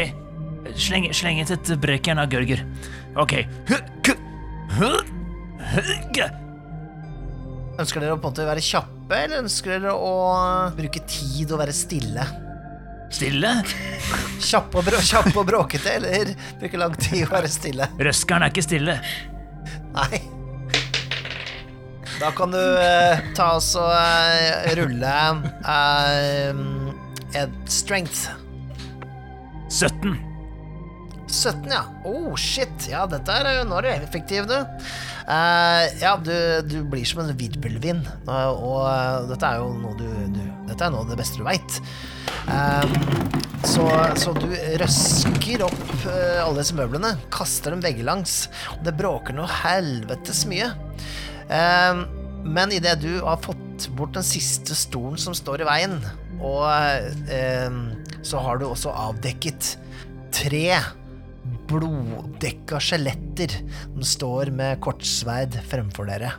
sleng, 0.78 1.08
sleng 1.14 1.40
ut 1.42 1.50
et 1.54 1.72
brekkjern 1.82 2.22
av 2.22 2.30
Gørger. 2.32 2.62
Ok. 3.18 3.34
Ønsker 7.78 8.02
dere 8.02 8.14
å 8.14 8.18
på 8.18 8.28
en 8.28 8.32
måte 8.32 8.46
være 8.46 8.62
kjappe, 8.64 9.14
eller 9.16 9.42
ønsker 9.44 9.76
dere 9.76 9.94
å 9.94 10.14
bruke 10.78 11.02
tid 11.10 11.52
og 11.54 11.62
være 11.62 11.74
stille? 11.76 12.24
Stille? 13.14 13.52
Kjappe 14.44 14.80
og, 14.80 14.84
brå, 14.86 14.98
kjapp 15.02 15.30
og 15.32 15.46
bråkete, 15.48 15.94
eller 15.98 16.34
bruke 16.60 16.80
lang 16.80 16.96
tid 17.00 17.24
og 17.26 17.36
være 17.38 17.52
stille? 17.52 17.88
Røskeren 18.02 18.44
er 18.44 18.52
ikke 18.52 18.66
stille. 18.66 18.98
Nei. 19.94 20.20
Da 22.18 22.32
kan 22.34 22.50
du 22.50 22.58
eh, 22.58 23.20
ta 23.38 23.52
oss 23.60 23.70
og 23.78 23.92
eh, 23.94 24.72
rulle 24.74 25.14
eh, 25.62 26.62
strength. 27.68 28.28
17. 29.68 30.16
17, 31.28 31.70
ja. 31.70 31.84
Oh, 32.04 32.36
shit. 32.36 32.88
Ja, 32.88 33.04
dette 33.08 33.32
er 33.32 33.58
jo 33.58 33.64
Nå 33.68 33.80
er 33.80 33.86
du 33.86 33.90
effektiv, 33.92 34.48
du. 34.48 34.56
Uh, 35.28 35.84
ja, 36.00 36.14
du, 36.16 36.32
du 36.64 36.78
blir 36.88 37.04
som 37.04 37.20
en 37.20 37.34
virvelvind, 37.36 38.06
og, 38.24 38.62
og 38.64 38.78
eh, 38.88 39.26
dette 39.28 39.50
er 39.50 39.58
jo 39.60 39.74
noe 39.76 39.92
du, 39.98 40.06
du 40.32 40.40
Dette 40.70 40.86
er 40.86 40.94
noe 40.94 41.04
av 41.04 41.10
det 41.10 41.18
beste 41.20 41.40
du 41.40 41.44
veit. 41.44 41.80
så, 43.68 43.84
så 44.16 44.32
du 44.36 44.46
røsker 44.80 45.64
opp 45.66 46.06
eh, 46.08 46.40
alle 46.40 46.62
disse 46.62 46.76
møblene, 46.76 47.14
kaster 47.34 47.76
dem 47.76 47.84
veggelangs, 47.84 48.46
og 48.76 48.86
det 48.88 48.96
bråker 48.96 49.36
noe 49.36 49.48
helvetes 49.64 50.46
mye. 50.48 50.70
Eh, 51.52 52.02
men 52.48 52.72
idet 52.72 52.96
du 53.04 53.18
har 53.24 53.40
fått 53.44 53.88
bort 53.98 54.16
den 54.16 54.24
siste 54.24 54.76
stolen 54.76 55.20
som 55.20 55.36
står 55.36 55.64
i 55.64 55.68
veien, 55.68 55.98
og 56.38 56.64
eh, 57.32 57.78
så 58.22 58.42
har 58.44 58.60
du 58.60 58.68
også 58.68 58.92
avdekket 58.94 59.74
tre 60.34 60.78
bloddekka 61.68 62.80
skjeletter 62.82 63.54
som 63.84 64.04
står 64.04 64.52
med 64.54 64.80
kortsverd 64.84 65.56
fremfor 65.68 66.08
dere. 66.10 66.34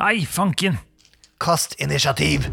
Nei, 0.00 0.24
fanken. 0.26 0.78
Kast 1.42 1.76
initiativ! 1.82 2.48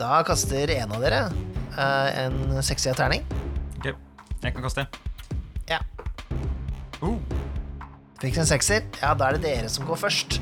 Da 0.00 0.22
kaster 0.24 0.70
en 0.72 0.94
av 0.96 1.02
dere 1.04 1.24
eh, 1.28 2.24
en 2.24 2.60
sexy 2.64 2.92
terning. 2.96 3.24
Ok, 3.78 3.90
jeg 3.90 4.54
kan 4.54 4.64
kaste. 4.64 4.86
Ja. 5.68 5.82
Uh. 7.02 7.18
Fikk 8.20 8.36
en 8.42 8.48
sekser. 8.48 8.84
Ja, 9.00 9.14
da 9.16 9.30
er 9.30 9.38
det 9.38 9.46
dere 9.46 9.68
som 9.72 9.86
går 9.88 9.96
først. 10.00 10.40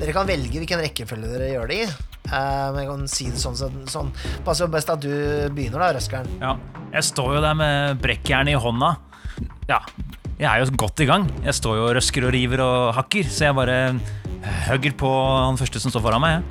Dere 0.00 0.14
kan 0.16 0.26
velge 0.26 0.58
hvilken 0.58 0.82
rekkefølge 0.82 1.30
dere 1.30 1.52
gjør 1.52 1.70
det 1.70 1.76
i. 1.84 2.13
Eh, 2.24 2.68
men 2.72 2.78
jeg 2.82 2.88
kan 2.88 3.04
si 3.10 3.26
det 3.30 3.40
sånn, 3.42 3.56
sånn, 3.58 3.82
sånn. 3.90 4.12
Passer 4.46 4.70
best 4.72 4.90
at 4.92 5.02
du 5.04 5.10
begynner, 5.54 5.82
da, 5.82 5.90
Røskeren. 5.98 6.28
Ja, 6.40 6.54
jeg 6.94 7.04
står 7.10 7.36
jo 7.36 7.42
der 7.44 7.56
med 7.58 8.00
brekkjernet 8.04 8.54
i 8.56 8.60
hånda. 8.60 8.94
Ja, 9.68 9.80
Jeg 10.34 10.48
er 10.50 10.64
jo 10.64 10.72
godt 10.74 10.98
i 11.00 11.06
gang. 11.06 11.28
Jeg 11.44 11.54
står 11.54 11.76
jo 11.78 11.82
og 11.86 11.92
røsker 11.94 12.24
og 12.26 12.32
river 12.34 12.60
og 12.64 12.94
hakker, 12.96 13.28
så 13.30 13.46
jeg 13.48 13.54
bare 13.54 13.76
hugger 14.66 14.96
på 14.98 15.10
han 15.46 15.56
første 15.60 15.78
som 15.80 15.92
står 15.94 16.02
foran 16.08 16.24
meg. 16.24 16.42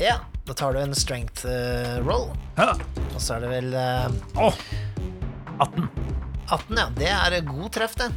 Ja, 0.00 0.10
Ja, 0.10 0.16
da 0.46 0.54
tar 0.54 0.74
du 0.74 0.80
en 0.82 0.94
strength 0.94 1.46
eh, 1.48 1.96
roll. 2.04 2.28
Ja. 2.58 2.72
Og 3.14 3.20
så 3.22 3.36
er 3.36 3.46
det 3.46 3.48
vel 3.54 3.72
eh, 3.74 4.08
Åh, 4.42 4.58
18. 5.60 5.86
18, 6.50 6.76
ja. 6.76 6.88
Det 6.98 7.08
er 7.40 7.46
god 7.46 7.70
treff, 7.74 7.94
det. 7.96 8.10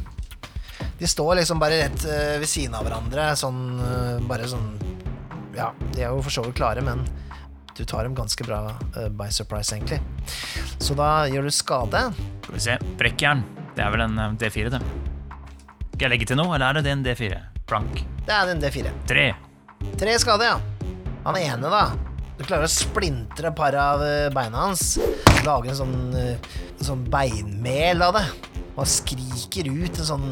De 1.00 1.08
står 1.08 1.38
liksom 1.40 1.58
bare 1.62 1.78
rett 1.86 2.04
eh, 2.04 2.36
ved 2.42 2.50
siden 2.50 2.74
av 2.76 2.84
hverandre, 2.84 3.30
sånn 3.40 3.62
Bare 4.28 4.46
sånn 4.50 4.68
Ja, 5.60 5.74
de 5.92 6.00
er 6.00 6.14
jo 6.14 6.22
for 6.24 6.32
så 6.32 6.44
vidt 6.46 6.56
klare, 6.56 6.80
men 6.84 7.04
du 7.76 7.82
tar 7.84 8.04
dem 8.04 8.16
ganske 8.16 8.44
bra 8.44 8.62
uh, 8.96 9.08
by 9.12 9.28
surprise, 9.32 9.76
egentlig. 9.76 10.00
Så 10.80 10.96
da 10.96 11.26
gjør 11.28 11.48
du 11.48 11.52
skade. 11.54 12.02
Skal 12.44 12.56
vi 12.56 12.62
se. 12.64 12.76
Brekkjern. 13.00 13.44
Det 13.76 13.84
er 13.84 13.92
vel 13.94 14.02
en 14.04 14.18
eh, 14.18 14.36
D4, 14.40 14.72
det. 14.72 14.80
Skal 15.92 16.06
jeg 16.06 16.12
legge 16.14 16.26
til 16.30 16.40
noe, 16.40 16.54
eller 16.56 16.80
er 16.80 16.84
det 16.84 16.92
en 16.92 17.04
D4? 17.04 17.38
Plank. 17.70 18.00
Det 18.26 18.34
er 18.34 18.50
en 18.50 18.62
D4. 18.62 18.92
Tre. 19.08 19.26
Tre 20.00 20.16
skade, 20.20 20.48
ja. 20.48 20.56
Han 21.26 21.38
ene, 21.38 21.70
da. 21.70 21.84
Du 22.38 22.42
klarer 22.46 22.66
å 22.66 22.72
splintre 22.72 23.52
par 23.56 23.76
av 23.78 24.04
eh, 24.04 24.28
beina 24.34 24.66
hans. 24.66 24.96
Lage 25.46 25.70
en 25.70 25.78
sånn, 25.78 25.98
eh, 26.18 26.50
sånn 26.80 27.04
beinmel 27.12 28.08
av 28.08 28.16
det. 28.16 28.26
Og 28.74 28.88
skriker 28.88 29.68
ut 29.68 30.00
en 30.00 30.08
sånn 30.08 30.30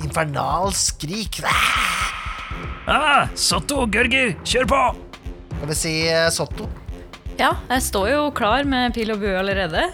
infernal 0.00 0.70
skrik. 0.78 1.42
Ah, 2.90 3.28
Sotto, 3.38 3.84
Gørger, 3.90 4.32
kjør 4.46 4.66
på! 4.70 4.78
Skal 5.60 5.68
vi 5.70 5.76
si 5.78 5.92
eh, 6.10 6.26
Sotto? 6.34 6.66
Ja, 7.38 7.52
jeg 7.70 7.84
står 7.86 8.08
jo 8.10 8.22
klar 8.36 8.66
med 8.68 8.94
pil 8.96 9.12
og 9.14 9.20
bue 9.22 9.36
allerede. 9.38 9.84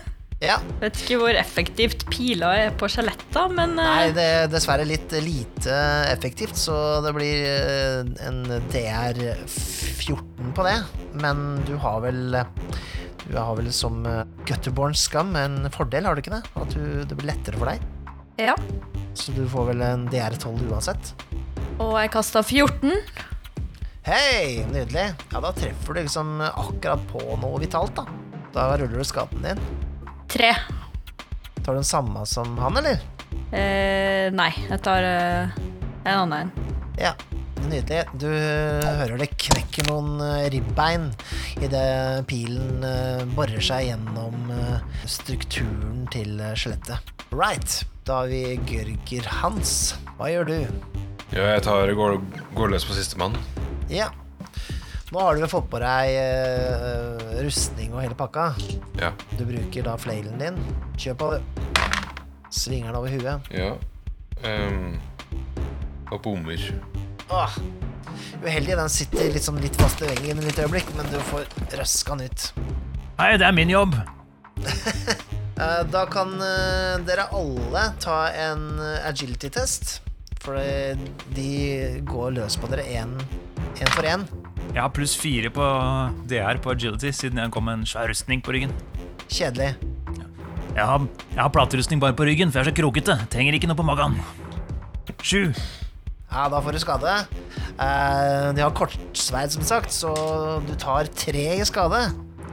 Ja. 0.43 0.59
Vet 0.83 0.99
ikke 1.01 1.17
hvor 1.21 1.37
effektivt 1.39 2.03
pila 2.13 2.51
er 2.61 2.73
på 2.77 2.89
skjeletta, 2.93 3.47
men 3.53 3.77
eh, 3.81 3.91
Nei, 3.91 4.09
det 4.17 4.27
er 4.39 4.51
dessverre 4.53 4.87
litt 4.89 5.13
lite 5.25 5.77
effektivt, 6.13 6.57
så 6.61 6.77
det 7.05 7.13
blir 7.17 7.45
eh, 7.51 8.01
en 8.29 8.43
DR14 8.73 10.53
på 10.57 10.67
det. 10.67 10.77
Men 11.21 11.47
du 11.69 11.75
har 11.81 12.01
vel 12.05 12.37
Du 13.27 13.33
har 13.37 13.57
vel 13.59 13.69
som 13.75 14.05
eh, 14.09 14.23
Gutterborn 14.49 14.97
Skam 14.97 15.37
en 15.41 15.67
fordel, 15.75 16.09
har 16.09 16.17
du 16.17 16.25
ikke 16.25 16.37
det? 16.39 16.45
At 16.57 16.73
du, 16.77 16.85
det 17.05 17.17
blir 17.19 17.33
lettere 17.35 17.61
for 17.61 17.73
deg. 17.73 17.85
ja. 18.41 18.57
Så 19.17 19.33
du 19.33 19.47
får 19.49 19.71
vel 19.71 19.81
en 19.81 20.03
DR12 20.13 20.67
uansett. 20.69 21.15
Og 21.77 21.93
jeg 22.01 22.11
kasta 22.15 22.41
14. 22.41 22.93
Hei, 24.07 24.63
nydelig. 24.71 25.11
Ja, 25.33 25.41
da 25.43 25.51
treffer 25.53 25.97
du 25.97 26.01
liksom 26.01 26.39
akkurat 26.47 27.03
på 27.11 27.21
noe 27.43 27.61
vitalt, 27.61 27.99
da. 27.99 28.07
Da 28.55 28.71
ruller 28.79 29.03
du 29.03 29.05
skaden 29.05 29.45
din. 29.45 29.61
Tre. 30.33 30.55
Tar 31.61 31.75
du 31.75 31.81
den 31.81 31.87
samme 31.89 32.23
som 32.29 32.57
han, 32.63 32.79
eller? 32.81 33.03
Eh, 33.53 34.29
nei, 34.33 34.51
jeg 34.71 34.81
tar 34.87 35.05
eh, 35.05 35.57
en 36.07 36.13
annen 36.15 36.47
en. 36.47 36.53
Ja, 36.97 37.13
nydelig. 37.67 38.07
Du 38.17 38.29
hører 38.31 39.19
det 39.21 39.29
knekker 39.37 39.91
noen 39.91 40.17
eh, 40.25 40.47
ribbein 40.55 41.11
idet 41.61 42.25
pilen 42.31 42.87
eh, 42.87 43.25
borer 43.37 43.61
seg 43.65 43.91
gjennom 43.91 44.49
eh, 44.55 44.79
strukturen 45.05 46.07
til 46.15 46.39
eh, 46.41 46.57
skjelettet. 46.57 47.13
Right. 47.35 47.83
Da 48.07 48.23
har 48.23 48.31
vi 48.31 48.55
Gørger 48.71 49.27
Hans. 49.43 49.97
Hva 50.17 50.31
gjør 50.31 50.49
du? 50.55 50.59
Ja, 51.35 51.43
jeg 51.57 51.63
tar 51.67 51.91
går, 51.99 52.21
går 52.55 52.71
løs 52.71 52.85
på 52.87 52.95
sistemann. 52.95 53.35
Ja. 53.91 54.13
Nå 55.11 55.23
har 55.23 55.35
du 55.35 55.43
vel 55.43 55.51
fått 55.51 55.67
på 55.71 55.79
deg 55.83 56.15
uh, 56.19 57.41
rustning 57.43 57.93
og 57.95 58.03
hele 58.05 58.17
pakka. 58.19 58.49
Ja. 59.01 59.13
Du 59.39 59.43
bruker 59.47 59.87
da 59.87 59.97
flailen 59.99 60.39
din. 60.39 60.61
Kjør 60.99 61.19
på, 61.19 61.29
du. 61.35 61.83
Svinger 62.55 62.91
den 62.93 62.99
over 63.01 63.11
huet. 63.11 63.51
Ja. 63.55 63.73
Um, 64.47 64.99
og 66.13 66.23
bommer. 66.23 66.63
Åh. 67.31 67.59
Uheldig, 68.45 68.77
den 68.79 68.93
sitter 68.93 69.31
litt, 69.35 69.43
sånn 69.47 69.59
litt 69.63 69.79
fast 69.81 70.03
i 70.05 70.11
veggen 70.11 70.43
et 70.47 70.59
øyeblikk, 70.63 70.91
men 70.99 71.09
du 71.11 71.19
får 71.31 71.47
røska 71.81 72.19
den 72.21 72.31
ut. 72.31 72.49
Hei, 73.19 73.33
det 73.41 73.49
er 73.49 73.57
min 73.57 73.73
jobb. 73.73 73.99
Eh, 75.57 75.83
Da 75.89 76.03
kan 76.05 76.35
eh, 76.45 76.99
dere 77.09 77.31
alle 77.33 77.87
ta 77.97 78.27
en 78.29 78.77
agility-test. 79.09 80.03
For 80.47 80.55
de 81.35 81.51
går 82.07 82.37
løs 82.39 82.55
på 82.63 82.69
dere 82.71 82.85
én 82.87 83.17
for 83.93 84.07
én. 84.07 84.23
Jeg 84.73 84.79
har 84.83 84.93
pluss 84.95 85.17
fire 85.19 85.51
på 85.53 85.65
DR 86.31 86.59
på 86.63 86.71
agility, 86.73 87.11
siden 87.13 87.41
jeg 87.43 87.51
kom 87.55 87.67
med 87.67 87.81
en 87.81 87.87
svær 87.89 88.07
rustning 88.11 88.43
på 88.45 88.55
ryggen. 88.55 88.73
Kjedelig. 89.27 89.73
Jeg 90.77 90.85
har, 90.85 91.07
jeg 91.33 91.41
har 91.41 91.51
platerustning 91.53 92.01
bare 92.01 92.15
på 92.17 92.27
ryggen, 92.29 92.53
for 92.53 92.61
jeg 92.61 92.67
er 92.67 92.71
så 92.71 92.77
krokete. 92.79 93.17
Trenger 93.33 93.57
ikke 93.57 93.69
noe 93.71 93.79
på 93.79 93.87
magen. 93.89 94.19
Sju. 95.25 95.51
Ja, 96.31 96.47
da 96.53 96.61
får 96.61 96.77
du 96.77 96.81
skade. 96.83 97.15
Eh, 97.81 98.53
De 98.57 98.63
har 98.63 98.75
kortsverd, 98.77 99.51
som 99.57 99.65
sagt, 99.65 99.93
så 99.95 100.13
du 100.67 100.75
tar 100.79 101.09
tre 101.17 101.47
i 101.57 101.65
skade. 101.69 102.03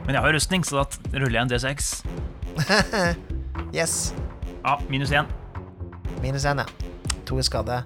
Men 0.06 0.16
jeg 0.16 0.24
har 0.24 0.34
rustning, 0.36 0.64
så 0.64 0.82
da 0.82 1.18
ruller 1.20 1.38
jeg 1.40 1.46
en 1.46 1.54
D6. 1.54 1.94
Yes. 3.74 4.14
Ja, 4.62 4.76
minus 4.88 5.10
én. 5.10 5.26
Minus 6.22 6.44
én, 6.46 6.60
ja. 6.62 6.93
To 7.24 7.38
i 7.40 7.44
skade. 7.46 7.78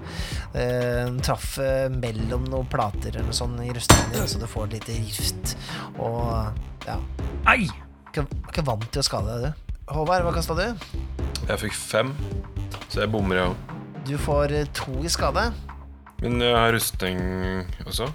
Eh, 0.53 1.05
Den 1.07 1.21
traff 1.25 1.59
eh, 1.63 1.87
mellom 1.93 2.45
noen 2.51 2.67
plater 2.71 3.13
eller 3.15 3.29
noe 3.29 3.37
sånt 3.37 3.61
i 3.63 3.71
rustningen 3.75 4.15
din, 4.17 4.27
så 4.31 4.41
du 4.43 4.47
får 4.51 4.67
et 4.69 4.79
lite 4.79 4.97
rift. 4.99 5.55
Og 5.99 6.87
ja 6.89 6.99
Ei! 7.55 7.69
Er 8.19 8.25
ikke 8.51 8.65
vant 8.67 8.87
til 8.91 8.99
å 9.03 9.07
skade 9.07 9.35
deg, 9.39 9.53
du. 9.53 9.75
Håvard, 9.95 10.25
hva 10.27 10.33
kasta 10.35 10.57
du? 10.59 10.65
Jeg 11.49 11.61
fikk 11.63 11.77
fem, 11.79 12.11
så 12.91 13.05
jeg 13.05 13.13
bommer, 13.13 13.39
jeg 13.39 13.53
òg. 13.53 13.75
Du 14.09 14.15
får 14.21 14.55
eh, 14.59 14.71
to 14.75 14.97
i 15.07 15.13
skade. 15.13 15.47
Men 16.19 16.41
jeg 16.43 16.57
har 16.57 16.73
rustning 16.75 17.21
også. 17.87 18.09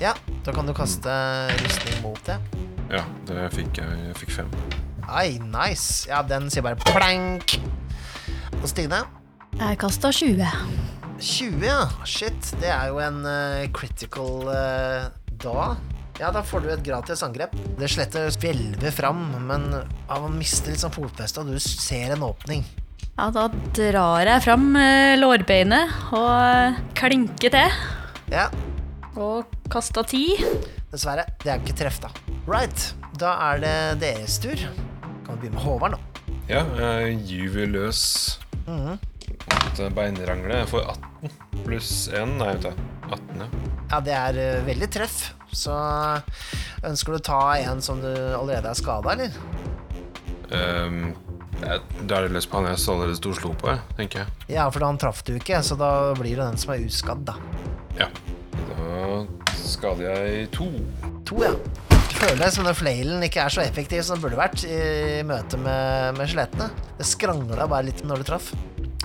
Ja, 0.00 0.14
da 0.46 0.54
kan 0.56 0.64
du 0.66 0.72
kaste 0.74 1.12
rustning 1.60 1.98
mot 2.02 2.18
det. 2.26 2.38
Ja, 2.90 3.02
det 3.28 3.44
fikk 3.54 3.82
jeg. 3.82 3.98
Jeg 4.08 4.16
fikk 4.22 4.32
fem. 4.38 4.48
Ai, 5.10 5.36
nice. 5.42 6.06
Ja, 6.08 6.22
den 6.24 6.48
sier 6.50 6.64
bare 6.64 6.80
plank. 6.80 7.58
Og 8.62 8.66
Stine? 8.70 9.02
Jeg 9.60 9.78
kasta 9.80 10.10
20. 10.12 10.46
20, 11.22 11.64
ja. 11.66 11.80
Shit, 12.08 12.52
det 12.60 12.70
er 12.72 12.88
jo 12.90 12.98
en 13.02 13.20
uh, 13.26 13.64
critical 13.74 14.48
uh, 14.48 15.10
da. 15.42 15.66
Ja, 16.20 16.30
da 16.34 16.42
får 16.46 16.64
du 16.64 16.70
et 16.72 16.82
gratis 16.86 17.22
angrep. 17.24 17.54
Det 17.78 17.88
sletter 17.90 18.30
hvelver 18.42 18.92
fram, 18.94 19.22
men 19.48 19.68
ja, 19.72 20.18
man 20.22 20.36
mister 20.38 20.72
litt 20.74 20.82
sånn 20.82 20.94
fotfeste, 20.94 21.42
og 21.42 21.52
du 21.52 21.58
ser 21.62 22.14
en 22.16 22.24
åpning. 22.26 22.64
Ja, 23.12 23.28
da 23.34 23.46
drar 23.76 24.24
jeg 24.28 24.44
fram 24.46 24.70
uh, 24.76 25.14
lårbeinet 25.20 26.12
og 26.16 26.80
klinker 26.98 27.52
til. 27.54 27.80
Ja, 28.32 28.48
Og 29.20 29.44
kasta 29.68 30.00
10. 30.08 30.38
dessverre. 30.92 31.26
Det 31.42 31.50
er 31.52 31.60
ikke 31.60 31.74
treff, 31.76 31.98
da. 32.00 32.08
Right. 32.48 32.86
Da 33.20 33.34
er 33.52 33.60
det 33.60 33.74
deres 34.00 34.38
tur. 34.40 34.56
Kan 35.26 35.36
vi 35.36 35.42
begynne 35.44 35.58
med 35.58 35.64
Håvard 35.66 35.92
nå? 35.98 36.00
Ja, 36.48 36.64
jeg 36.80 37.20
gyver 37.28 37.68
løs 37.76 38.00
Mhm. 38.62 38.96
Mot 39.72 39.94
beinrangle. 39.96 40.62
Jeg 40.62 40.68
får 40.70 40.88
18 41.22 41.62
pluss 41.64 41.92
1. 42.12 42.36
Nei, 42.38 42.52
vet 42.54 42.66
du. 42.66 42.72
18, 43.12 43.42
ja. 43.42 43.48
Ja, 43.92 44.00
det 44.00 44.14
er 44.16 44.40
eh, 44.40 44.64
veldig 44.66 44.88
treff. 44.92 45.18
Så 45.52 45.74
ønsker 46.86 47.12
du 47.12 47.20
å 47.20 47.26
ta 47.26 47.42
en 47.60 47.82
som 47.84 48.00
du 48.00 48.10
allerede 48.10 48.70
er 48.70 48.78
skada, 48.78 49.12
eller? 49.12 49.36
Um, 50.52 51.12
da 51.60 52.18
er 52.18 52.26
det 52.26 52.32
løs 52.34 52.48
på 52.48 52.58
han 52.58 52.70
jeg 52.72 52.80
så 52.80 52.96
allerede 52.96 53.18
sto 53.20 53.34
slo 53.36 53.52
på, 53.60 53.76
tenker 53.98 54.24
jeg. 54.24 54.56
Ja, 54.56 54.66
for 54.72 54.84
han 54.84 55.00
traff 55.00 55.22
du 55.28 55.34
ikke, 55.36 55.60
så 55.64 55.76
da 55.80 55.92
blir 56.18 56.36
det 56.36 56.46
den 56.46 56.60
som 56.60 56.74
er 56.74 56.84
uskadd, 56.88 57.24
da. 57.28 57.36
Ja. 58.00 58.08
Da 58.72 59.22
skader 59.60 60.08
jeg 60.08 60.50
to. 60.56 60.68
To, 61.28 61.44
ja. 61.44 61.54
Føler 62.12 62.44
jeg 62.46 62.54
som 62.54 62.66
den 62.68 62.76
flailen 62.76 63.24
ikke 63.26 63.44
er 63.44 63.52
så 63.52 63.62
effektiv 63.64 64.04
som 64.06 64.16
den 64.16 64.24
burde 64.24 64.40
vært 64.40 64.64
i 64.68 65.22
møte 65.26 65.60
med, 65.60 66.18
med 66.18 66.28
skjelettene. 66.30 66.68
Det 66.98 67.08
skrangla 67.08 67.68
bare 67.68 67.88
litt 67.88 68.04
når 68.06 68.22
du 68.22 68.30
traff. 68.32 68.52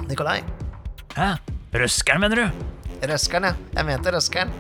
Nikolai. 0.07 0.39
Hæ? 1.17 1.35
Røskeren, 1.75 2.21
mener 2.23 2.39
du? 2.39 2.65
Røskeren, 3.07 3.49
ja. 3.49 3.53
Jeg 3.75 3.87
mente 3.89 4.11
røskeren. 4.13 4.51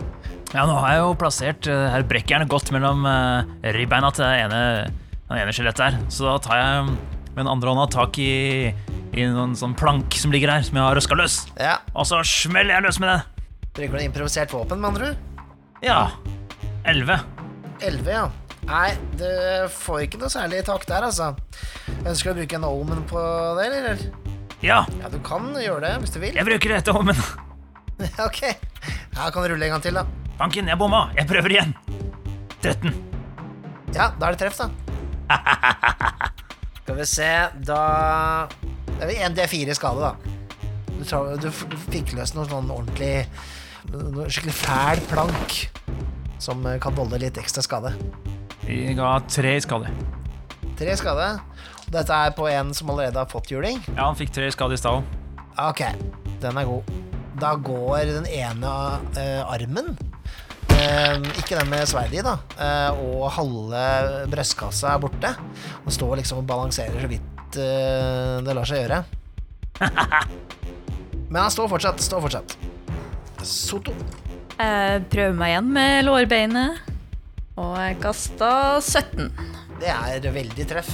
Ja, 0.53 0.63
nå 0.67 0.77
har 0.79 0.93
jeg 0.93 1.03
jo 1.03 1.13
plassert 1.19 1.67
uh, 1.71 1.87
herr 1.91 2.05
Brekkjern 2.07 2.47
godt 2.51 2.71
mellom 2.75 3.03
uh, 3.07 3.47
ribbeina 3.75 4.11
til 4.15 4.23
det 4.23 4.45
ene, 4.45 4.59
den 5.27 5.41
ene 5.41 5.55
skjelettet 5.55 5.83
her. 5.85 5.97
Så 6.11 6.27
da 6.27 6.37
tar 6.43 6.61
jeg 6.61 6.85
med 6.89 7.41
den 7.41 7.51
andre 7.51 7.73
hånda 7.73 7.87
tak 7.93 8.19
i, 8.23 8.71
i 9.13 9.27
noen 9.27 9.55
sånn 9.59 9.75
plank 9.77 10.15
som 10.19 10.33
ligger 10.33 10.51
her, 10.55 10.63
som 10.67 10.79
jeg 10.79 10.87
har 10.87 10.95
røska 10.97 11.17
løs. 11.19 11.41
Ja. 11.59 11.77
Og 11.95 12.07
så 12.09 12.21
smeller 12.27 12.77
jeg 12.77 12.87
løs 12.87 12.99
med 13.03 13.13
det. 13.13 13.19
Bruker 13.77 13.99
du 13.99 14.05
improvisert 14.07 14.55
våpen, 14.55 14.81
med 14.81 14.93
andre 14.93 15.11
ord? 15.11 15.43
Ja. 15.85 15.99
Elleve. 16.87 17.19
Elleve, 17.83 18.15
ja. 18.15 18.27
Nei, 18.67 18.89
du 19.15 19.27
får 19.71 20.07
ikke 20.07 20.19
noe 20.19 20.31
særlig 20.33 20.63
takk 20.67 20.87
der, 20.89 21.07
altså. 21.07 21.31
Ønsker 22.03 22.31
du 22.31 22.33
å 22.33 22.39
bruke 22.41 22.57
en 22.57 22.67
omen 22.67 23.05
på 23.07 23.21
det, 23.59 23.67
eller? 23.69 24.26
Ja, 24.63 24.85
Ja, 25.01 25.09
du 25.13 25.19
kan 25.25 25.51
gjøre 25.53 25.81
det 25.85 25.93
hvis 26.01 26.13
du 26.15 26.19
vil. 26.19 26.33
jeg 26.35 26.45
bruker 26.47 26.73
det 26.73 26.87
om 26.89 26.95
hånden. 27.05 27.21
ok. 28.27 28.41
Ja, 29.15 29.29
kan 29.33 29.43
du 29.43 29.49
rulle 29.53 29.65
en 29.67 29.75
gang 29.75 29.83
til, 29.85 29.97
da. 29.97 30.05
Banken, 30.37 30.67
jeg 30.69 30.77
bomma. 30.77 31.07
Jeg 31.17 31.27
prøver 31.29 31.53
igjen. 31.53 31.73
13. 32.61 32.93
Ja, 33.95 34.11
da 34.19 34.27
er 34.27 34.35
det 34.35 34.41
treff, 34.41 34.57
da. 34.57 34.69
Skal 36.87 36.95
vi 36.95 37.05
se 37.09 37.27
Da 37.67 37.79
Det 38.97 39.07
er 39.11 39.25
en 39.27 39.35
D4 39.35 39.73
i 39.73 39.75
skade, 39.77 39.99
da. 40.01 40.15
Du, 40.97 41.47
du 41.49 41.49
fikk 41.91 42.13
løs 42.17 42.31
noe 42.33 42.47
sånn 42.49 42.69
ordentlig 42.73 43.27
Noe 43.91 44.25
skikkelig 44.31 44.55
fæl 44.57 45.01
plank 45.11 45.57
som 46.41 46.63
eh, 46.69 46.77
kan 46.81 46.93
volde 46.97 47.17
litt 47.21 47.37
ekstra 47.41 47.63
skade. 47.65 47.93
Vi 48.61 48.91
ga 48.97 49.15
tre 49.25 49.55
i 49.57 49.61
skade. 49.63 49.89
Tre 50.77 50.93
skade. 50.99 51.29
Dette 51.87 52.11
er 52.13 52.35
på 52.35 52.47
en 52.51 52.73
som 52.75 52.91
allerede 52.91 53.21
har 53.21 53.29
fått 53.31 53.51
juling. 53.53 53.79
Ja, 53.93 54.09
han 54.09 54.17
fikk 54.19 54.33
tre 54.35 54.49
skader 54.51 54.75
skade 54.75 54.77
i 54.77 54.81
stad 54.81 54.99
òg. 54.99 55.15
Ok, 55.69 55.81
den 56.43 56.59
er 56.59 56.67
god. 56.67 56.93
Da 57.37 57.53
går 57.55 58.11
den 58.11 58.29
ene 58.29 58.75
uh, 59.17 59.53
armen, 59.53 59.95
Uh, 60.77 61.23
ikke 61.39 61.55
den 61.57 61.69
med 61.71 61.87
sverdet 61.89 62.19
i, 62.19 62.23
da, 62.25 62.35
Uh, 62.57 62.99
og 63.01 63.23
halve 63.33 63.79
brystkassa 64.29 64.91
er 64.93 65.01
borte. 65.01 65.31
Og 65.85 65.93
står 65.95 66.19
liksom 66.19 66.43
og 66.43 66.47
balanserer 66.49 67.01
så 67.01 67.09
vidt 67.09 67.57
uh, 67.57 68.37
det 68.45 68.53
lar 68.53 68.67
seg 68.67 68.83
gjøre. 68.83 68.99
Men 71.31 71.41
han 71.41 71.53
står 71.53 71.71
fortsatt, 71.73 72.03
står 72.03 72.23
fortsatt. 72.27 72.57
Soto. 73.41 73.95
Jeg 74.57 75.03
prøver 75.09 75.35
meg 75.37 75.55
igjen 75.55 75.73
med 75.73 76.05
lårbeinet. 76.05 76.93
Og 77.57 77.73
jeg 77.81 77.97
kasta 78.03 78.51
17. 78.77 79.31
Det 79.81 79.89
er 79.93 80.29
veldig 80.33 80.69
treff. 80.69 80.91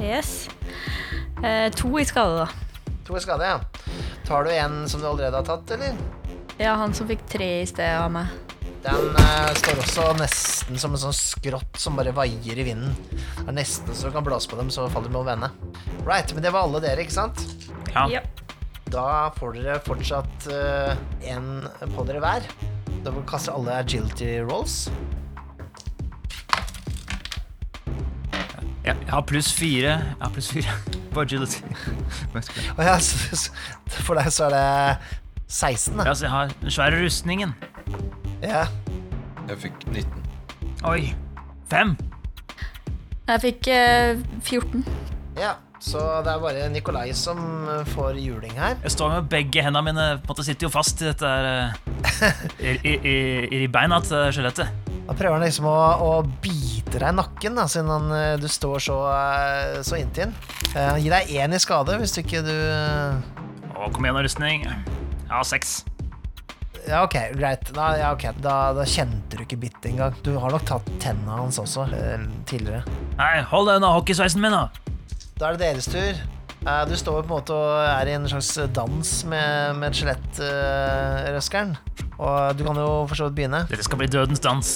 Yes. 0.00 0.48
Eh, 1.44 1.72
to 1.72 1.98
i 1.98 2.04
skade, 2.04 2.44
da. 2.44 2.92
To 3.06 3.16
i 3.16 3.20
skade, 3.20 3.46
ja. 3.46 3.60
Tar 4.26 4.44
du 4.44 4.52
en 4.52 4.88
som 4.88 5.00
du 5.00 5.06
allerede 5.06 5.36
har 5.36 5.46
tatt, 5.46 5.70
eller? 5.70 5.96
Ja, 6.58 6.74
han 6.74 6.94
som 6.94 7.08
fikk 7.08 7.26
tre 7.28 7.48
i 7.62 7.66
sted 7.68 7.98
av 7.98 8.10
meg. 8.12 8.32
Den 8.86 9.16
eh, 9.18 9.52
står 9.58 9.80
også 9.82 10.06
nesten 10.20 10.78
som 10.78 10.94
en 10.94 11.00
sånn 11.00 11.16
skrått 11.16 11.78
som 11.80 11.96
bare 11.98 12.14
vaier 12.14 12.58
i 12.58 12.66
vinden. 12.66 12.94
Det 13.10 13.48
er 13.48 13.56
nesten 13.56 13.96
så 13.96 14.08
du 14.10 14.14
kan 14.14 14.26
blåse 14.26 14.50
på 14.50 14.58
dem, 14.58 14.70
så 14.70 14.86
faller 14.92 15.12
de 15.12 15.20
å 15.20 15.26
vende. 15.26 15.50
Right, 16.06 16.32
men 16.34 16.44
det 16.44 16.52
var 16.54 16.68
alle 16.68 16.82
dere, 16.84 17.02
ikke 17.02 17.16
sant? 17.16 17.42
Ja. 17.92 18.06
Ja. 18.12 18.22
Da 18.92 19.32
får 19.34 19.56
dere 19.58 19.80
fortsatt 19.82 20.46
eh, 20.54 20.92
en 21.32 21.66
på 21.96 22.06
dere 22.06 22.22
hver. 22.22 22.46
Da 23.02 23.14
kaster 23.26 23.56
alle 23.56 23.80
agility 23.82 24.36
rolls. 24.46 24.86
Ja, 28.86 28.94
jeg 28.94 29.10
har 29.10 29.22
pluss 29.26 29.52
fire. 29.52 29.96
Jeg 29.98 30.20
har 30.20 30.30
pluss 30.30 30.48
fire 30.54 30.74
på 31.14 31.20
agility. 31.24 31.62
Og 32.76 32.84
så, 33.02 33.50
for 33.88 34.14
deg 34.14 34.30
så 34.30 34.46
er 34.46 34.54
det 34.54 34.64
16, 35.48 35.96
da. 35.98 36.06
Ja, 36.06 36.14
så 36.14 36.26
jeg 36.26 36.30
har 36.30 36.54
den 36.62 36.70
svære 36.70 37.02
rustningen. 37.04 37.54
Ja. 38.42 38.66
Jeg 39.48 39.58
fikk 39.62 39.86
19. 39.90 40.26
Oi. 40.86 41.14
Fem. 41.70 41.96
Jeg 43.26 43.42
fikk 43.42 43.70
eh, 43.74 44.22
14. 44.42 44.84
ja. 45.38 45.56
Så 45.86 46.00
det 46.24 46.32
er 46.32 46.40
bare 46.40 46.68
Nikolai 46.72 47.10
som 47.14 47.38
eh, 47.68 47.82
får 47.92 48.16
juling 48.18 48.54
her. 48.56 48.78
Jeg 48.82 48.94
står 48.94 49.12
med 49.12 49.28
begge 49.30 49.62
hendene 49.62 49.84
mine 49.84 50.06
på 50.22 50.30
en 50.30 50.32
måte 50.32 50.46
sitter 50.46 50.66
jo 50.66 50.70
fast 50.72 51.02
i 51.02 51.10
dette 51.10 51.28
her, 51.30 51.48
eh, 51.52 52.40
i, 52.70 52.72
i, 52.72 52.94
i, 52.96 53.60
i 53.60 53.68
beina 53.70 54.00
til 54.02 54.32
skjelettet. 54.34 54.72
Da 55.06 55.14
prøver 55.14 55.36
han 55.36 55.44
liksom 55.44 55.68
å, 55.70 55.76
å 56.02 56.10
bite 56.86 57.02
deg 57.02 57.10
i 57.10 57.16
nakken, 57.18 57.56
da, 57.58 57.66
siden 57.70 57.90
han, 57.90 58.06
eh, 58.14 58.36
du 58.40 58.46
står 58.50 58.78
så, 58.82 58.96
eh, 59.10 59.82
så 59.82 59.98
inntil. 59.98 60.30
den. 60.30 60.34
Han 60.76 61.00
gir 61.02 61.10
deg 61.10 61.28
én 61.34 61.54
i 61.54 61.58
skade 61.58 61.96
hvis 61.98 62.14
du 62.14 62.22
ikke 62.22 62.42
du 62.46 62.52
eh, 62.54 63.18
Å, 63.76 63.90
kom 63.92 64.04
igjen, 64.06 64.16
rustning. 64.24 64.64
Ja, 65.28 65.42
seks. 65.44 65.84
Ja, 66.86 67.02
ok, 67.02 67.16
greit. 67.34 67.66
Da, 67.74 67.96
ja, 67.98 68.12
okay. 68.14 68.32
da, 68.40 68.72
da 68.72 68.84
kjente 68.86 69.36
du 69.36 69.42
ikke 69.42 69.58
bitt 69.58 69.84
engang. 69.84 70.14
Du 70.22 70.36
har 70.38 70.54
nok 70.54 70.64
tatt 70.64 70.86
tenna 71.02 71.40
hans 71.42 71.58
også 71.58 71.88
eh, 71.92 72.22
tidligere. 72.46 72.84
Nei, 73.18 73.42
hold 73.50 73.68
deg 73.68 73.80
unna 73.82 73.90
hockeysveisen 73.98 74.40
min, 74.40 74.54
da. 74.54 74.68
Da 75.36 75.50
er 75.50 75.58
det 75.58 75.66
deres 75.66 75.90
tur. 75.90 76.22
Eh, 76.66 76.84
Du 76.88 76.94
står 76.96 77.20
på 77.20 77.26
en 77.26 77.34
måte 77.34 77.52
og 77.58 77.82
er 77.82 78.08
i 78.08 78.14
en 78.16 78.28
slags 78.30 78.54
dans 78.72 79.10
med, 79.28 79.76
med 79.82 79.98
skjelettrøskeren. 79.98 80.14
skjelett, 80.38 81.34
Røskeren. 81.34 81.76
Og 82.16 82.56
du 82.56 82.64
kan 82.64 82.78
jo 82.80 82.88
for 83.10 83.18
så 83.18 83.28
vidt 83.28 83.42
begynne. 83.42 83.66
Dette 83.68 83.84
skal 83.84 84.00
bli 84.00 84.08
dødens 84.08 84.40
dans. 84.40 84.72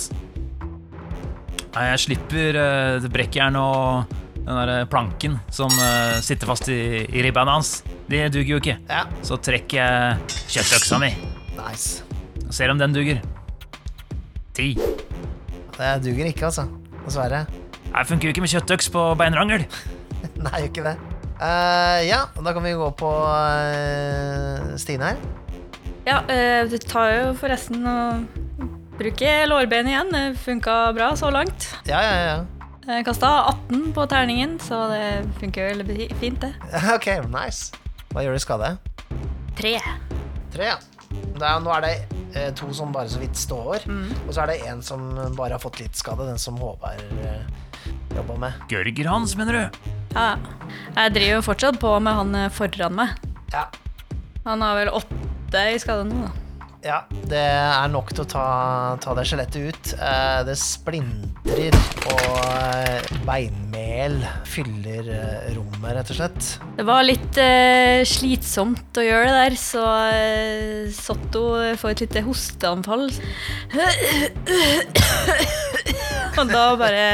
Nei, 1.70 1.84
jeg 1.92 2.02
slipper 2.02 2.56
uh, 2.58 2.96
det 3.02 3.10
brekkjern 3.14 3.58
og 3.60 4.16
den 4.40 4.56
der 4.56 4.70
eh, 4.72 4.86
planken 4.88 5.36
som 5.52 5.70
uh, 5.78 6.16
sitter 6.24 6.48
fast 6.48 6.66
i, 6.72 7.04
i 7.06 7.22
ribbeina 7.22 7.54
hans. 7.58 7.84
Det 8.10 8.24
duger 8.34 8.56
jo 8.56 8.58
ikke. 8.58 8.78
Ja, 8.88 9.04
Så 9.22 9.38
trekker 9.38 9.78
jeg 9.78 10.38
kjøttøksa 10.56 10.98
mi 10.98 11.12
nice. 11.54 12.02
og 12.46 12.54
ser 12.56 12.72
om 12.72 12.80
den 12.80 12.96
duger. 12.96 13.20
Ti. 14.56 14.72
Det 15.76 15.92
duger 16.02 16.32
ikke, 16.32 16.48
altså. 16.48 16.66
Dessverre. 17.04 17.44
Nei, 17.90 18.04
funker 18.08 18.28
jo 18.28 18.34
ikke 18.34 18.42
med 18.42 18.54
kjøttøks 18.56 18.90
på 18.90 19.06
beinrangel. 19.20 19.68
Nei, 20.44 20.56
gjør 20.56 20.68
ikke 20.72 20.88
det. 20.88 20.96
Uh, 21.40 22.00
ja, 22.04 22.24
da 22.34 22.52
kan 22.56 22.66
vi 22.66 22.74
gå 22.76 22.90
på 22.98 23.14
uh, 23.14 24.74
Stine 24.80 25.12
her. 25.12 25.22
Ja, 26.08 26.20
uh, 26.26 26.66
det 26.68 26.82
tar 26.90 27.14
jo 27.14 27.24
forresten 27.38 27.86
å 27.86 27.98
bruke 29.00 29.34
lårbein 29.48 29.88
igjen. 29.88 30.12
Det 30.12 30.24
funka 30.44 30.76
bra 30.96 31.10
så 31.16 31.30
langt. 31.32 31.70
Ja, 31.88 32.02
ja, 32.04 32.16
ja. 32.28 32.38
Jeg 32.90 33.04
kasta 33.06 33.28
18 33.52 33.92
på 33.94 34.06
terningen, 34.10 34.56
så 34.62 34.86
det 34.90 35.02
funker 35.40 35.74
veldig 35.74 36.08
fint, 36.20 36.40
det. 36.42 36.54
Ok, 36.96 37.10
nice. 37.30 37.76
Hva 38.10 38.24
gjør 38.24 38.34
det 38.34 38.40
i 38.40 38.44
skade? 38.46 38.70
Tre. 39.58 39.74
Tre, 40.50 40.72
ja. 40.72 40.78
Det 41.10 41.42
er, 41.42 41.60
nå 41.62 41.72
er 41.74 41.84
det 41.84 41.92
eh, 42.38 42.50
to 42.54 42.68
som 42.74 42.92
bare 42.94 43.10
så 43.10 43.18
vidt 43.22 43.38
står, 43.38 43.86
og 43.90 44.28
så 44.34 44.44
er 44.44 44.52
det 44.52 44.58
en 44.70 44.82
som 44.84 45.08
bare 45.36 45.56
har 45.56 45.62
fått 45.62 45.80
litt 45.82 45.96
skade, 45.98 46.26
den 46.28 46.38
som 46.38 46.58
Håvard 46.62 47.00
eh, 47.24 47.46
jobba 48.14 48.36
med. 48.44 48.60
Gørger 48.70 49.08
hans, 49.10 49.34
mener 49.38 49.56
du? 49.58 49.88
Ja, 50.14 50.36
jeg 50.96 51.14
driver 51.16 51.34
jo 51.36 51.42
fortsatt 51.46 51.80
på 51.82 51.90
med 52.02 52.14
han 52.20 52.34
eh, 52.38 52.50
foran 52.54 52.94
meg. 52.98 53.16
Ja. 53.54 53.66
Han 54.46 54.62
har 54.62 54.78
vel 54.78 54.92
åtte 55.00 55.66
i 55.74 55.78
skade 55.82 56.06
nå, 56.10 56.28
da. 56.28 56.49
Ja, 56.84 57.02
det 57.28 57.40
er 57.40 57.90
nok 57.92 58.12
til 58.14 58.22
å 58.24 58.28
ta, 58.30 58.44
ta 59.02 59.12
det 59.18 59.24
skjelettet 59.28 59.68
ut. 59.68 59.90
Eh, 60.00 60.40
det 60.48 60.56
splintrer, 60.58 61.76
og 62.08 62.38
eh, 62.46 63.10
beinmel 63.26 64.16
fyller 64.48 65.10
eh, 65.12 65.50
rommet, 65.56 65.90
rett 65.98 66.12
og 66.14 66.18
slett. 66.20 66.48
Det 66.78 66.86
var 66.88 67.04
litt 67.04 67.40
eh, 67.42 68.00
slitsomt 68.08 69.00
å 69.00 69.04
gjøre 69.04 69.28
det 69.28 69.34
der, 69.42 69.58
så 69.60 69.84
eh, 70.14 70.88
Sotto 70.96 71.44
får 71.80 71.94
et 71.94 72.04
lite 72.06 72.24
hosteanfall. 72.26 73.06
Og 76.40 76.44
da 76.48 76.64
bare 76.80 77.04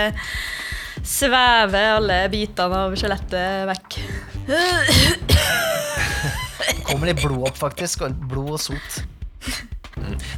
svever 1.07 1.93
alle 1.97 2.21
bitene 2.31 2.85
av 2.87 2.95
skjelettet 2.99 3.67
vekk. 3.73 3.99
Kommer 6.87 7.11
litt 7.11 7.21
blod 7.23 7.51
opp, 7.51 7.59
faktisk, 7.59 8.07
blod 8.31 8.57
og 8.57 8.63
sot. 8.63 9.03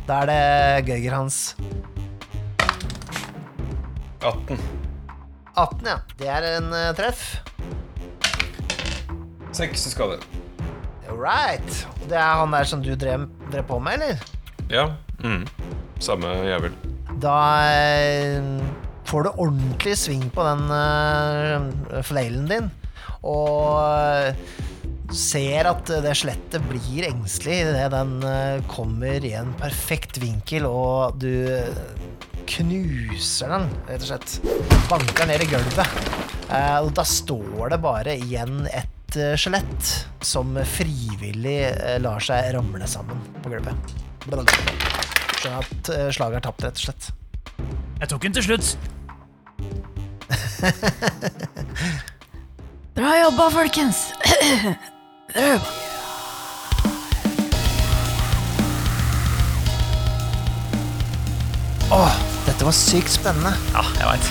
Da 0.09 0.23
er 0.23 0.31
det 0.31 0.87
Gøyger 0.89 1.15
hans. 1.17 1.57
18. 4.23 4.59
18, 5.57 5.87
ja. 5.87 5.97
Det 6.19 6.29
er 6.31 6.47
en 6.57 6.73
eh, 6.75 6.91
treff. 6.97 7.39
6 9.53 9.87
i 9.87 9.91
skade. 9.91 10.19
Right. 11.09 11.87
Det 12.09 12.17
er 12.17 12.41
han 12.41 12.53
der 12.55 12.69
som 12.69 12.83
du 12.85 12.93
drev, 12.95 13.27
drev 13.53 13.65
på 13.67 13.79
med, 13.83 13.99
eller? 13.99 14.29
Ja. 14.71 14.87
Mm. 15.25 15.47
Samme 16.01 16.31
jævel. 16.47 16.75
Da 17.23 17.37
eh, 17.67 18.45
får 19.09 19.27
du 19.27 19.31
ordentlig 19.35 19.97
sving 19.99 20.29
på 20.35 20.45
den 20.47 20.69
uh, 20.71 22.03
flailen 22.05 22.47
din, 22.51 22.69
og 23.27 23.81
eh, 23.83 24.35
ser 25.15 25.69
at 25.71 25.89
det 26.05 26.13
skjelettet 26.17 26.65
blir 26.69 27.07
engstelig 27.09 27.63
idet 27.65 27.87
den 27.95 28.19
eh, 28.27 28.61
kommer 28.69 29.25
i 29.25 29.33
en 29.39 29.55
perfekt 29.61 30.19
vinkel, 30.21 30.67
og 30.69 31.17
du 31.23 31.65
knuser 32.49 33.53
den, 33.53 33.69
rett 33.89 34.05
og 34.05 34.09
slett. 34.11 34.39
Banker 34.89 35.29
ned 35.29 35.45
i 35.45 35.49
gulvet. 35.51 36.11
Eh, 36.49 36.79
og 36.83 36.93
da 36.97 37.05
står 37.09 37.75
det 37.75 37.81
bare 37.85 38.17
igjen 38.21 38.67
et 38.69 39.17
eh, 39.21 39.37
skjelett 39.39 39.95
som 40.25 40.57
frivillig 40.77 41.61
eh, 41.71 41.97
lar 42.05 42.21
seg 42.25 42.53
ramle 42.57 42.89
sammen 42.89 43.21
på 43.43 43.53
gulvet. 43.53 43.97
Skjønner 44.29 45.59
at 45.63 45.93
eh, 45.95 46.09
slaget 46.13 46.41
er 46.41 46.47
tapt, 46.49 46.65
rett 46.67 46.79
og 46.81 46.85
slett. 46.89 47.11
Jeg 47.99 48.13
tok 48.13 48.23
den 48.29 48.37
til 48.37 48.45
slutt. 48.51 48.67
Bra 52.99 53.19
jobba, 53.23 53.51
folkens! 53.55 54.09
Jobba. 55.35 55.61
Åh, 61.91 62.13
dette 62.47 62.65
var 62.65 62.73
sykt 62.73 63.13
spennende. 63.13 63.53
Ja, 63.75 63.83
jeg 63.99 64.09
veit. 64.09 64.31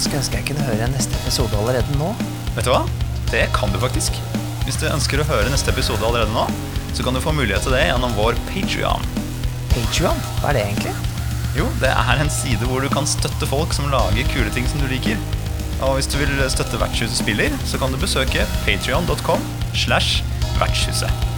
Skulle 0.00 0.22
ønske 0.22 0.40
jeg 0.40 0.46
kunne 0.48 0.64
høre 0.66 0.88
neste 0.92 1.16
episode 1.20 1.56
allerede 1.58 1.98
nå. 2.00 2.14
Vet 2.56 2.64
du 2.64 2.72
hva? 2.72 2.82
Det 3.28 3.44
kan 3.56 3.72
du 3.72 3.78
faktisk. 3.82 4.16
Hvis 4.64 4.80
du 4.80 4.86
ønsker 4.88 5.20
å 5.20 5.28
høre 5.28 5.52
neste 5.52 5.72
episode 5.72 6.04
allerede 6.04 6.32
nå, 6.32 6.46
så 6.96 7.04
kan 7.04 7.16
du 7.16 7.20
få 7.24 7.36
mulighet 7.36 7.64
til 7.66 7.76
det 7.76 7.84
gjennom 7.90 8.16
vår 8.16 8.36
Patrion. 8.48 9.04
Patreon, 9.72 10.24
hva 10.40 10.52
er 10.52 10.58
det 10.58 10.66
egentlig? 10.70 10.96
Jo, 11.56 11.68
det 11.80 11.92
er 11.92 12.20
en 12.24 12.32
side 12.32 12.68
hvor 12.68 12.80
du 12.84 12.88
kan 12.92 13.08
støtte 13.08 13.48
folk 13.48 13.76
som 13.76 13.92
lager 13.92 14.28
kule 14.32 14.52
ting 14.56 14.68
som 14.68 14.80
du 14.80 14.88
liker. 14.92 15.20
Og 15.82 15.94
hvis 15.94 16.06
du 16.06 16.18
vil 16.18 16.50
støtte 16.50 16.80
Vertshuset 16.80 17.18
spiller, 17.18 17.58
så 17.66 17.78
kan 17.78 17.92
du 17.92 17.98
besøke 17.98 18.46
patrion.com 18.64 19.42
slash 19.74 20.24
vertshuset. 20.58 21.31